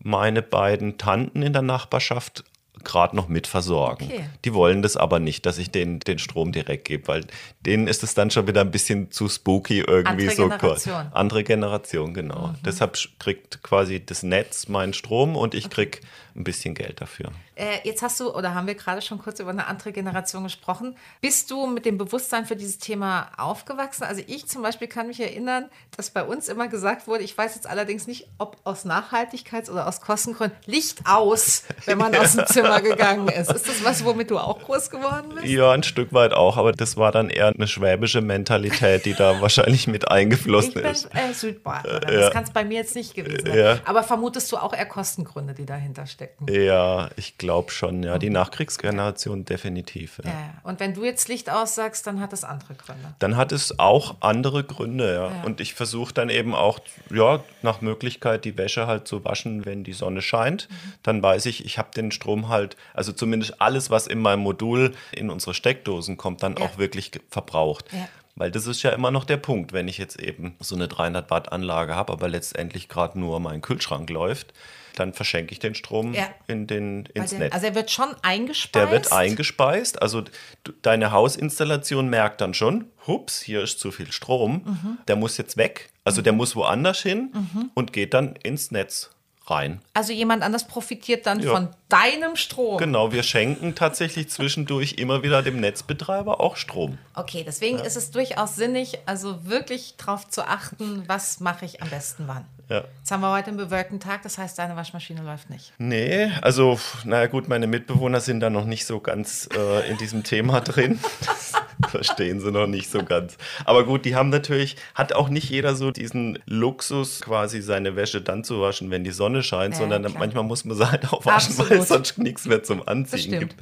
meine 0.02 0.42
beiden 0.42 0.98
Tanten 0.98 1.42
in 1.42 1.52
der 1.52 1.62
Nachbarschaft 1.62 2.44
gerade 2.84 3.16
noch 3.16 3.28
mit 3.28 3.46
versorgen. 3.46 4.06
Okay. 4.06 4.24
Die 4.44 4.54
wollen 4.54 4.82
das 4.82 4.96
aber 4.96 5.18
nicht, 5.18 5.46
dass 5.46 5.58
ich 5.58 5.70
denen 5.70 6.00
den 6.00 6.18
Strom 6.18 6.52
direkt 6.52 6.86
gebe, 6.86 7.08
weil 7.08 7.24
denen 7.66 7.86
ist 7.86 8.02
es 8.02 8.14
dann 8.14 8.30
schon 8.30 8.46
wieder 8.46 8.60
ein 8.60 8.70
bisschen 8.70 9.10
zu 9.10 9.28
spooky 9.28 9.80
irgendwie 9.80 10.28
Andere 10.28 10.36
so. 10.36 10.48
Generation. 10.48 11.04
Mhm. 11.04 11.12
Andere 11.12 11.44
Generation, 11.44 12.14
genau. 12.14 12.54
Deshalb 12.64 12.96
kriegt 13.18 13.62
quasi 13.62 14.04
das 14.04 14.22
Netz 14.22 14.68
meinen 14.68 14.94
Strom 14.94 15.36
und 15.36 15.54
ich 15.54 15.70
krieg 15.70 16.00
ein 16.38 16.44
bisschen 16.44 16.74
Geld 16.74 17.00
dafür. 17.00 17.30
Äh, 17.56 17.78
jetzt 17.84 18.02
hast 18.02 18.20
du, 18.20 18.32
oder 18.34 18.54
haben 18.54 18.66
wir 18.66 18.74
gerade 18.76 19.02
schon 19.02 19.18
kurz 19.18 19.40
über 19.40 19.50
eine 19.50 19.66
andere 19.66 19.92
Generation 19.92 20.44
gesprochen. 20.44 20.96
Bist 21.20 21.50
du 21.50 21.66
mit 21.66 21.84
dem 21.84 21.98
Bewusstsein 21.98 22.46
für 22.46 22.54
dieses 22.56 22.78
Thema 22.78 23.30
aufgewachsen? 23.36 24.04
Also 24.04 24.22
ich 24.26 24.46
zum 24.46 24.62
Beispiel 24.62 24.86
kann 24.88 25.08
mich 25.08 25.20
erinnern, 25.20 25.68
dass 25.96 26.10
bei 26.10 26.22
uns 26.22 26.48
immer 26.48 26.68
gesagt 26.68 27.06
wurde, 27.08 27.24
ich 27.24 27.36
weiß 27.36 27.56
jetzt 27.56 27.66
allerdings 27.66 28.06
nicht, 28.06 28.28
ob 28.38 28.56
aus 28.64 28.86
Nachhaltigkeits- 28.86 29.70
oder 29.70 29.86
aus 29.88 30.00
Kostengründen, 30.00 30.56
Licht 30.66 31.00
aus, 31.04 31.64
wenn 31.86 31.98
man 31.98 32.14
aus 32.14 32.36
dem 32.36 32.46
Zimmer 32.48 32.80
gegangen 32.80 33.28
ist. 33.28 33.50
Ist 33.52 33.68
das 33.68 33.84
was, 33.84 34.04
womit 34.04 34.30
du 34.30 34.38
auch 34.38 34.60
groß 34.60 34.90
geworden 34.90 35.32
bist? 35.34 35.46
Ja, 35.46 35.72
ein 35.72 35.82
Stück 35.82 36.12
weit 36.12 36.32
auch, 36.32 36.56
aber 36.56 36.72
das 36.72 36.96
war 36.96 37.10
dann 37.10 37.28
eher 37.30 37.48
eine 37.48 37.66
schwäbische 37.66 38.20
Mentalität, 38.20 39.04
die 39.04 39.14
da 39.14 39.40
wahrscheinlich 39.40 39.86
mit 39.88 40.04
Ich 40.04 40.10
eingeflossen 40.10 40.74
bin 40.74 40.84
ist. 40.84 41.06
äh, 41.14 41.32
Südbadenerin. 41.32 42.12
ja. 42.14 42.20
Das 42.20 42.32
kann 42.32 42.44
es 42.44 42.50
bei 42.50 42.64
mir 42.64 42.76
jetzt 42.76 42.94
nicht 42.94 43.14
gewesen 43.14 43.46
sein. 43.46 43.58
Ja. 43.58 43.78
Aber 43.84 44.02
vermutest 44.04 44.50
du 44.52 44.56
auch 44.58 44.72
eher 44.72 44.86
Kostengründe, 44.86 45.54
die 45.54 45.66
dahinter 45.66 46.06
stecken? 46.06 46.27
Ja, 46.48 47.10
ich 47.16 47.38
glaube 47.38 47.70
schon, 47.70 48.02
ja. 48.02 48.18
Die 48.18 48.30
Nachkriegsgeneration 48.30 49.44
definitiv. 49.44 50.20
Ja. 50.24 50.30
Ja. 50.30 50.54
Und 50.62 50.80
wenn 50.80 50.94
du 50.94 51.04
jetzt 51.04 51.28
Licht 51.28 51.50
aussagst, 51.50 52.06
dann 52.06 52.20
hat 52.20 52.32
das 52.32 52.44
andere 52.44 52.74
Gründe. 52.74 53.14
Dann 53.18 53.36
hat 53.36 53.52
es 53.52 53.78
auch 53.78 54.16
andere 54.20 54.64
Gründe, 54.64 55.14
ja. 55.14 55.30
Ja. 55.30 55.42
Und 55.44 55.60
ich 55.60 55.74
versuche 55.74 56.12
dann 56.14 56.30
eben 56.30 56.54
auch, 56.54 56.80
ja, 57.10 57.42
nach 57.62 57.80
Möglichkeit 57.80 58.44
die 58.44 58.56
Wäsche 58.56 58.86
halt 58.86 59.08
zu 59.08 59.24
waschen, 59.24 59.64
wenn 59.64 59.84
die 59.84 59.92
Sonne 59.92 60.22
scheint. 60.22 60.68
Mhm. 60.70 60.92
Dann 61.02 61.22
weiß 61.22 61.46
ich, 61.46 61.64
ich 61.64 61.78
habe 61.78 61.90
den 61.94 62.12
Strom 62.12 62.48
halt, 62.48 62.76
also 62.94 63.12
zumindest 63.12 63.60
alles, 63.60 63.90
was 63.90 64.06
in 64.06 64.20
meinem 64.20 64.40
Modul 64.40 64.94
in 65.12 65.30
unsere 65.30 65.54
Steckdosen 65.54 66.16
kommt, 66.16 66.42
dann 66.42 66.58
auch 66.58 66.78
wirklich 66.78 67.10
verbraucht. 67.30 67.86
Ja. 67.92 68.08
Weil 68.38 68.52
das 68.52 68.68
ist 68.68 68.84
ja 68.84 68.90
immer 68.90 69.10
noch 69.10 69.24
der 69.24 69.36
Punkt, 69.36 69.72
wenn 69.72 69.88
ich 69.88 69.98
jetzt 69.98 70.20
eben 70.20 70.54
so 70.60 70.76
eine 70.76 70.86
300 70.86 71.28
Watt 71.28 71.50
Anlage 71.50 71.96
habe, 71.96 72.12
aber 72.12 72.28
letztendlich 72.28 72.88
gerade 72.88 73.18
nur 73.18 73.40
mein 73.40 73.62
Kühlschrank 73.62 74.08
läuft, 74.10 74.54
dann 74.98 75.12
verschenke 75.12 75.52
ich 75.52 75.58
den 75.58 75.74
Strom 75.74 76.12
Ja. 76.14 76.28
in 76.46 76.66
den, 76.66 77.06
ins 77.14 77.32
Weil 77.32 77.38
Netz. 77.40 77.54
also 77.54 77.66
er 77.66 77.74
wird 77.74 77.90
schon 77.90 78.08
eingespeist. 78.22 78.74
Der 78.74 78.90
wird 78.90 79.12
eingespeist. 79.12 80.00
Also 80.02 80.22
du, 80.64 80.72
deine 80.82 81.12
Hausinstallation 81.12 82.08
merkt 82.08 82.40
dann 82.40 82.54
schon, 82.54 82.86
hups, 83.06 83.40
hier 83.40 83.62
ist 83.62 83.78
zu 83.80 83.90
viel 83.90 84.12
Strom. 84.12 84.62
Mhm. 84.64 84.98
Der 85.08 85.16
muss 85.16 85.36
jetzt 85.36 85.56
weg. 85.56 85.90
Also 86.04 86.22
der 86.22 86.32
muss 86.32 86.56
woanders 86.56 87.00
hin 87.02 87.32
und 87.74 87.92
geht 87.92 88.14
dann 88.14 88.34
ins 88.42 88.70
Netz 88.70 89.10
rein. 89.50 89.80
Also 89.94 90.12
jemand 90.12 90.42
anders 90.42 90.66
profitiert 90.66 91.26
dann 91.26 91.40
Ja. 91.40 91.52
von 91.52 91.68
deinem 91.88 92.36
Strom. 92.36 92.78
Genau, 92.78 93.12
wir 93.12 93.22
schenken 93.22 93.74
tatsächlich 93.74 94.28
zwischendurch 94.28 94.94
immer 94.94 95.22
wieder 95.22 95.42
dem 95.42 95.60
Netzbetreiber 95.60 96.40
auch 96.40 96.56
Strom. 96.56 96.98
Okay, 97.14 97.44
deswegen 97.46 97.78
ist 97.78 97.96
es 97.96 98.10
durchaus 98.10 98.56
sinnig, 98.56 98.98
also 99.06 99.44
wirklich 99.46 99.94
darauf 99.96 100.28
zu 100.28 100.46
achten, 100.46 101.04
was 101.06 101.40
mache 101.40 101.64
ich 101.64 101.82
am 101.82 101.88
besten 101.90 102.24
wann. 102.26 102.44
Ja. 102.68 102.84
Jetzt 102.98 103.10
haben 103.10 103.22
wir 103.22 103.32
heute 103.32 103.48
einen 103.48 103.56
bewölkten 103.56 103.98
Tag, 103.98 104.22
das 104.22 104.36
heißt, 104.36 104.58
deine 104.58 104.76
Waschmaschine 104.76 105.22
läuft 105.22 105.48
nicht. 105.48 105.72
Nee, 105.78 106.30
also, 106.42 106.78
naja 107.04 107.26
gut, 107.26 107.48
meine 107.48 107.66
Mitbewohner 107.66 108.20
sind 108.20 108.40
da 108.40 108.50
noch 108.50 108.66
nicht 108.66 108.84
so 108.84 109.00
ganz 109.00 109.48
äh, 109.56 109.88
in 109.90 109.96
diesem 109.96 110.22
Thema 110.22 110.60
drin. 110.60 111.00
Verstehen 111.88 112.40
sie 112.40 112.50
noch 112.50 112.66
nicht 112.66 112.90
so 112.90 113.04
ganz. 113.04 113.36
Aber 113.64 113.84
gut, 113.84 114.04
die 114.04 114.14
haben 114.16 114.30
natürlich, 114.30 114.76
hat 114.94 115.12
auch 115.12 115.28
nicht 115.28 115.48
jeder 115.50 115.74
so 115.74 115.90
diesen 115.90 116.38
Luxus, 116.46 117.20
quasi 117.20 117.60
seine 117.62 117.94
Wäsche 117.96 118.20
dann 118.20 118.42
zu 118.44 118.60
waschen, 118.60 118.90
wenn 118.90 119.04
die 119.04 119.10
Sonne 119.12 119.42
scheint, 119.42 119.74
Ja, 119.74 119.80
sondern 119.80 120.02
klar. 120.04 120.14
manchmal 120.18 120.44
muss 120.44 120.64
man 120.64 120.76
sie 120.76 120.90
halt 120.90 121.12
auch 121.12 121.24
waschen, 121.24 121.56
weil 121.58 121.64
Absolut. 121.66 121.82
es 121.82 121.88
sonst 121.88 122.18
nichts 122.18 122.46
mehr 122.46 122.62
zum 122.62 122.86
Anziehen 122.86 123.18
stimmt. 123.20 123.40
gibt. 123.40 123.54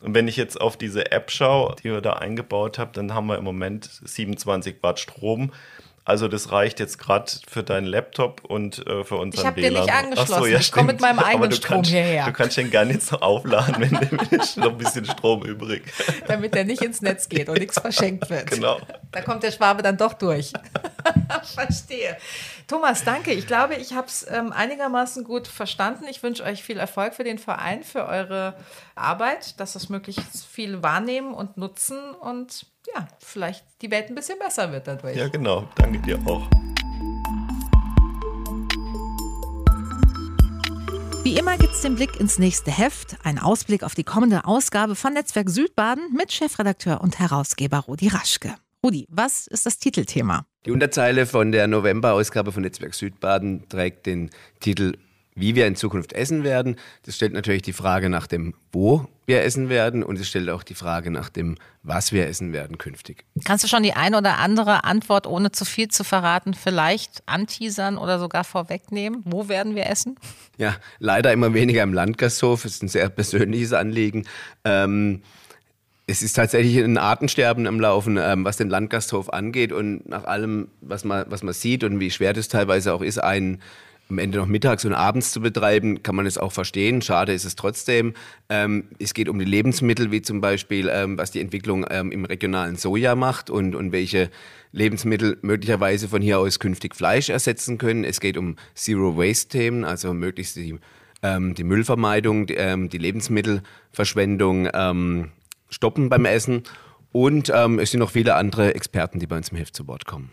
Und 0.00 0.14
wenn 0.14 0.26
ich 0.26 0.36
jetzt 0.36 0.60
auf 0.60 0.76
diese 0.76 1.12
App 1.12 1.30
schaue, 1.30 1.76
die 1.76 1.84
wir 1.90 2.00
da 2.00 2.14
eingebaut 2.14 2.78
haben, 2.78 2.92
dann 2.92 3.14
haben 3.14 3.26
wir 3.28 3.38
im 3.38 3.44
Moment 3.44 3.88
27 4.04 4.76
Watt 4.82 4.98
Strom. 4.98 5.52
Also 6.04 6.26
das 6.26 6.50
reicht 6.50 6.80
jetzt 6.80 6.98
gerade 6.98 7.30
für 7.46 7.62
deinen 7.62 7.86
Laptop 7.86 8.44
und 8.44 8.84
äh, 8.88 9.04
für 9.04 9.16
unseren 9.16 9.40
Ich 9.40 9.46
hab 9.46 9.54
den 9.54 9.72
nicht 9.72 9.92
angeschlossen. 9.92 10.56
Ich 10.56 10.72
komm 10.72 10.86
mit 10.86 11.00
meinem 11.00 11.18
eigenen 11.20 11.50
du 11.50 11.56
Strom 11.56 11.76
kannst, 11.76 11.90
hierher. 11.90 12.26
Du 12.26 12.32
kannst 12.32 12.56
den 12.56 12.70
gerne 12.70 12.92
jetzt 12.92 13.12
noch 13.12 13.22
aufladen, 13.22 13.76
wenn, 13.78 14.40
ist 14.40 14.56
noch 14.56 14.70
ein 14.72 14.78
bisschen 14.78 15.04
Strom 15.04 15.44
übrig. 15.44 15.84
Damit 16.26 16.56
er 16.56 16.64
nicht 16.64 16.82
ins 16.82 17.02
Netz 17.02 17.28
geht 17.28 17.48
und 17.48 17.58
nichts 17.58 17.78
verschenkt 17.78 18.28
wird. 18.30 18.50
Genau. 18.50 18.80
Da 19.12 19.20
kommt 19.20 19.44
der 19.44 19.52
Schwabe 19.52 19.82
dann 19.82 19.96
doch 19.96 20.14
durch. 20.14 20.52
Verstehe. 21.54 22.16
Thomas, 22.66 23.04
danke. 23.04 23.32
Ich 23.32 23.46
glaube, 23.46 23.74
ich 23.76 23.94
habe 23.94 24.08
es 24.08 24.26
ähm, 24.28 24.52
einigermaßen 24.52 25.22
gut 25.22 25.46
verstanden. 25.46 26.06
Ich 26.10 26.22
wünsche 26.22 26.42
euch 26.42 26.64
viel 26.64 26.78
Erfolg 26.78 27.14
für 27.14 27.24
den 27.24 27.38
Verein, 27.38 27.84
für 27.84 28.06
eure 28.06 28.54
Arbeit, 28.96 29.60
dass 29.60 29.74
das 29.74 29.88
möglichst 29.88 30.46
viel 30.46 30.82
wahrnehmen 30.82 31.32
und 31.32 31.56
nutzen 31.56 31.98
und 32.14 32.66
ja, 32.94 33.08
vielleicht 33.18 33.64
die 33.80 33.90
Welt 33.90 34.08
ein 34.08 34.14
bisschen 34.14 34.38
besser 34.38 34.70
wird 34.72 34.86
dadurch. 34.86 35.16
Ja, 35.16 35.28
genau. 35.28 35.68
Danke 35.76 35.98
dir 36.00 36.18
auch. 36.26 36.48
Wie 41.24 41.38
immer 41.38 41.56
gibt's 41.56 41.82
den 41.82 41.94
Blick 41.94 42.18
ins 42.18 42.40
nächste 42.40 42.72
Heft, 42.72 43.16
ein 43.22 43.38
Ausblick 43.38 43.84
auf 43.84 43.94
die 43.94 44.02
kommende 44.02 44.44
Ausgabe 44.44 44.96
von 44.96 45.12
Netzwerk 45.12 45.48
Südbaden 45.48 46.12
mit 46.12 46.32
Chefredakteur 46.32 47.00
und 47.00 47.20
Herausgeber 47.20 47.78
Rudi 47.78 48.08
Raschke. 48.08 48.56
Rudi, 48.84 49.06
was 49.08 49.46
ist 49.46 49.64
das 49.64 49.78
Titelthema? 49.78 50.44
Die 50.66 50.72
Unterzeile 50.72 51.26
von 51.26 51.52
der 51.52 51.68
November-Ausgabe 51.68 52.50
von 52.50 52.64
Netzwerk 52.64 52.94
Südbaden 52.94 53.68
trägt 53.68 54.06
den 54.06 54.30
Titel 54.58 54.98
Wie 55.34 55.54
wir 55.54 55.66
in 55.66 55.76
Zukunft 55.76 56.12
essen 56.12 56.44
werden. 56.44 56.76
Das 57.04 57.16
stellt 57.16 57.32
natürlich 57.32 57.62
die 57.62 57.72
Frage 57.72 58.10
nach 58.10 58.26
dem, 58.26 58.54
wo 58.70 59.06
wir 59.24 59.42
essen 59.42 59.68
werden 59.68 60.02
und 60.02 60.18
es 60.18 60.28
stellt 60.28 60.50
auch 60.50 60.62
die 60.62 60.74
Frage 60.74 61.10
nach 61.10 61.30
dem, 61.30 61.56
was 61.82 62.12
wir 62.12 62.26
essen 62.26 62.52
werden 62.52 62.76
künftig. 62.76 63.24
Kannst 63.44 63.64
du 63.64 63.68
schon 63.68 63.82
die 63.82 63.94
ein 63.94 64.14
oder 64.14 64.38
andere 64.38 64.84
Antwort, 64.84 65.26
ohne 65.26 65.52
zu 65.52 65.64
viel 65.64 65.88
zu 65.88 66.04
verraten, 66.04 66.54
vielleicht 66.54 67.22
anteasern 67.26 67.96
oder 67.96 68.18
sogar 68.18 68.44
vorwegnehmen? 68.44 69.22
Wo 69.24 69.48
werden 69.48 69.74
wir 69.74 69.86
essen? 69.86 70.16
Ja, 70.58 70.76
leider 70.98 71.32
immer 71.32 71.54
weniger 71.54 71.82
im 71.82 71.94
Landgasthof. 71.94 72.64
Es 72.64 72.74
ist 72.74 72.82
ein 72.82 72.88
sehr 72.88 73.08
persönliches 73.08 73.72
Anliegen. 73.72 74.26
Ähm, 74.64 75.22
es 76.06 76.22
ist 76.22 76.34
tatsächlich 76.34 76.76
ein 76.78 76.98
Artensterben 76.98 77.66
am 77.66 77.80
Laufen, 77.80 78.18
ähm, 78.20 78.44
was 78.44 78.56
den 78.56 78.68
Landgasthof 78.68 79.32
angeht. 79.32 79.72
Und 79.72 80.08
nach 80.08 80.24
allem, 80.24 80.68
was 80.80 81.04
man, 81.04 81.24
was 81.28 81.42
man 81.42 81.54
sieht 81.54 81.84
und 81.84 82.00
wie 82.00 82.10
schwer 82.10 82.32
das 82.32 82.48
teilweise 82.48 82.92
auch 82.92 83.02
ist, 83.02 83.18
einen 83.18 83.62
am 84.12 84.18
Ende 84.18 84.38
noch 84.38 84.46
mittags 84.46 84.84
und 84.84 84.92
abends 84.92 85.32
zu 85.32 85.40
betreiben, 85.40 86.02
kann 86.02 86.14
man 86.14 86.26
es 86.26 86.38
auch 86.38 86.52
verstehen. 86.52 87.02
Schade 87.02 87.32
ist 87.32 87.44
es 87.44 87.56
trotzdem. 87.56 88.12
Ähm, 88.48 88.84
es 88.98 89.14
geht 89.14 89.28
um 89.28 89.38
die 89.38 89.44
Lebensmittel, 89.44 90.12
wie 90.12 90.22
zum 90.22 90.40
Beispiel, 90.40 90.90
ähm, 90.92 91.18
was 91.18 91.30
die 91.30 91.40
Entwicklung 91.40 91.86
ähm, 91.90 92.12
im 92.12 92.24
regionalen 92.24 92.76
Soja 92.76 93.16
macht 93.16 93.50
und, 93.50 93.74
und 93.74 93.90
welche 93.90 94.30
Lebensmittel 94.70 95.38
möglicherweise 95.42 96.08
von 96.08 96.22
hier 96.22 96.38
aus 96.38 96.58
künftig 96.58 96.94
Fleisch 96.94 97.30
ersetzen 97.30 97.78
können. 97.78 98.04
Es 98.04 98.20
geht 98.20 98.36
um 98.36 98.56
Zero-Waste-Themen, 98.74 99.84
also 99.84 100.12
möglichst 100.12 100.56
die, 100.56 100.78
ähm, 101.22 101.54
die 101.54 101.64
Müllvermeidung, 101.64 102.46
die, 102.46 102.54
ähm, 102.54 102.90
die 102.90 102.98
Lebensmittelverschwendung 102.98 104.68
ähm, 104.74 105.32
stoppen 105.70 106.10
beim 106.10 106.26
Essen. 106.26 106.64
Und 107.14 107.50
es 107.50 107.90
sind 107.90 108.00
noch 108.00 108.10
viele 108.10 108.36
andere 108.36 108.74
Experten, 108.74 109.18
die 109.18 109.26
bei 109.26 109.36
uns 109.36 109.50
im 109.50 109.58
Heft 109.58 109.76
zu 109.76 109.86
Wort 109.86 110.06
kommen. 110.06 110.30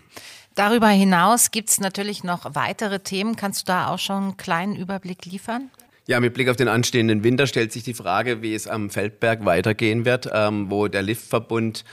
Darüber 0.59 0.89
hinaus 0.89 1.51
gibt 1.51 1.69
es 1.69 1.79
natürlich 1.79 2.25
noch 2.25 2.53
weitere 2.53 2.99
Themen. 2.99 3.37
Kannst 3.37 3.61
du 3.61 3.71
da 3.71 3.87
auch 3.87 3.97
schon 3.97 4.23
einen 4.23 4.35
kleinen 4.35 4.75
Überblick 4.75 5.23
liefern? 5.23 5.69
Ja, 6.05 6.19
mit 6.19 6.33
Blick 6.33 6.49
auf 6.49 6.57
den 6.57 6.67
anstehenden 6.67 7.23
Winter 7.23 7.47
stellt 7.47 7.71
sich 7.71 7.83
die 7.83 7.93
Frage, 7.93 8.41
wie 8.41 8.53
es 8.53 8.67
am 8.67 8.89
Feldberg 8.89 9.45
weitergehen 9.45 10.03
wird, 10.03 10.29
ähm, 10.33 10.69
wo 10.69 10.89
der 10.89 11.01
Liftverbund 11.01 11.85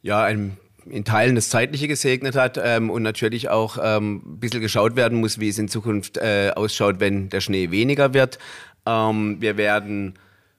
ja 0.00 0.22
ein, 0.22 0.56
in 0.86 1.04
Teilen 1.04 1.34
das 1.34 1.50
Zeitliche 1.50 1.86
gesegnet 1.86 2.34
hat 2.34 2.58
ähm, 2.58 2.88
und 2.88 3.02
natürlich 3.02 3.50
auch 3.50 3.76
ähm, 3.78 4.22
ein 4.24 4.40
bisschen 4.40 4.62
geschaut 4.62 4.96
werden 4.96 5.20
muss, 5.20 5.38
wie 5.38 5.50
es 5.50 5.58
in 5.58 5.68
Zukunft 5.68 6.16
äh, 6.16 6.50
ausschaut, 6.56 7.00
wenn 7.00 7.28
der 7.28 7.42
Schnee 7.42 7.70
weniger 7.72 8.14
wird. 8.14 8.38
Ähm, 8.86 9.36
wir 9.40 9.58
werden 9.58 10.14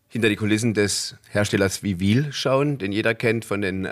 hinter 0.07 0.29
die 0.29 0.35
Kulissen 0.35 0.75
des 0.75 1.15
Herstellers 1.31 1.81
Vivil 1.81 2.31
schauen, 2.31 2.77
den 2.77 2.91
jeder 2.91 3.15
kennt 3.15 3.43
von 3.43 3.61
den 3.61 3.87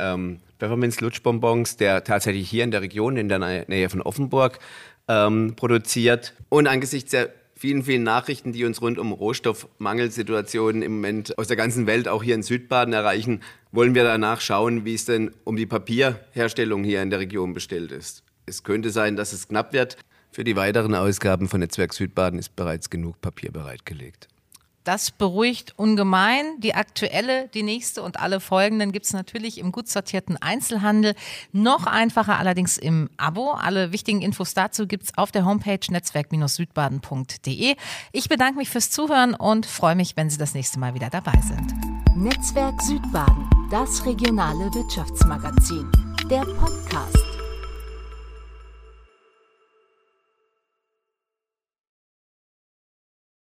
ähm, 0.63 0.69
Pfefferminz 0.69 1.01
Lutschbonbons, 1.01 1.77
der 1.77 2.03
tatsächlich 2.03 2.49
hier 2.49 2.63
in 2.63 2.71
der 2.71 2.81
Region 2.81 3.17
in 3.17 3.29
der 3.29 3.65
Nähe 3.67 3.89
von 3.89 4.01
Offenburg 4.01 4.59
ähm, 5.07 5.55
produziert. 5.55 6.33
Und 6.49 6.67
angesichts 6.67 7.11
der 7.11 7.29
vielen, 7.55 7.83
vielen 7.83 8.03
Nachrichten, 8.03 8.51
die 8.51 8.65
uns 8.65 8.81
rund 8.81 8.97
um 8.97 9.11
Rohstoffmangelsituationen 9.11 10.81
im 10.81 10.95
Moment 10.95 11.37
aus 11.37 11.47
der 11.47 11.57
ganzen 11.57 11.87
Welt, 11.87 12.07
auch 12.07 12.23
hier 12.23 12.35
in 12.35 12.43
Südbaden 12.43 12.93
erreichen, 12.93 13.41
wollen 13.71 13.95
wir 13.95 14.03
danach 14.03 14.41
schauen, 14.41 14.85
wie 14.85 14.95
es 14.95 15.05
denn 15.05 15.31
um 15.43 15.55
die 15.55 15.65
Papierherstellung 15.65 16.83
hier 16.83 17.01
in 17.01 17.09
der 17.09 17.19
Region 17.19 17.53
bestellt 17.53 17.91
ist. 17.91 18.23
Es 18.45 18.63
könnte 18.63 18.89
sein, 18.89 19.15
dass 19.15 19.33
es 19.33 19.47
knapp 19.47 19.73
wird. 19.73 19.97
Für 20.31 20.43
die 20.43 20.55
weiteren 20.55 20.95
Ausgaben 20.95 21.47
von 21.47 21.59
Netzwerk 21.59 21.93
Südbaden 21.93 22.39
ist 22.39 22.55
bereits 22.55 22.89
genug 22.89 23.21
Papier 23.21 23.51
bereitgelegt. 23.51 24.27
Das 24.83 25.11
beruhigt 25.11 25.73
ungemein. 25.77 26.59
Die 26.59 26.75
aktuelle, 26.75 27.47
die 27.49 27.63
nächste 27.63 28.03
und 28.03 28.19
alle 28.19 28.39
folgenden 28.39 28.91
gibt 28.91 29.05
es 29.05 29.13
natürlich 29.13 29.57
im 29.57 29.71
gut 29.71 29.87
sortierten 29.87 30.37
Einzelhandel. 30.37 31.15
Noch 31.51 31.85
einfacher 31.85 32.37
allerdings 32.37 32.77
im 32.77 33.09
Abo. 33.17 33.51
Alle 33.51 33.91
wichtigen 33.91 34.21
Infos 34.21 34.53
dazu 34.53 34.87
gibt 34.87 35.03
es 35.03 35.17
auf 35.17 35.31
der 35.31 35.45
Homepage 35.45 35.79
netzwerk-südbaden.de. 35.89 37.75
Ich 38.11 38.29
bedanke 38.29 38.57
mich 38.57 38.69
fürs 38.69 38.89
Zuhören 38.89 39.33
und 39.33 39.65
freue 39.65 39.95
mich, 39.95 40.17
wenn 40.17 40.29
Sie 40.29 40.37
das 40.37 40.53
nächste 40.53 40.79
Mal 40.79 40.93
wieder 40.93 41.09
dabei 41.09 41.39
sind. 41.41 41.73
Netzwerk 42.15 42.81
Südbaden, 42.81 43.49
das 43.71 44.05
regionale 44.05 44.65
Wirtschaftsmagazin. 44.73 45.89
Der 46.29 46.41
Podcast. 46.41 47.32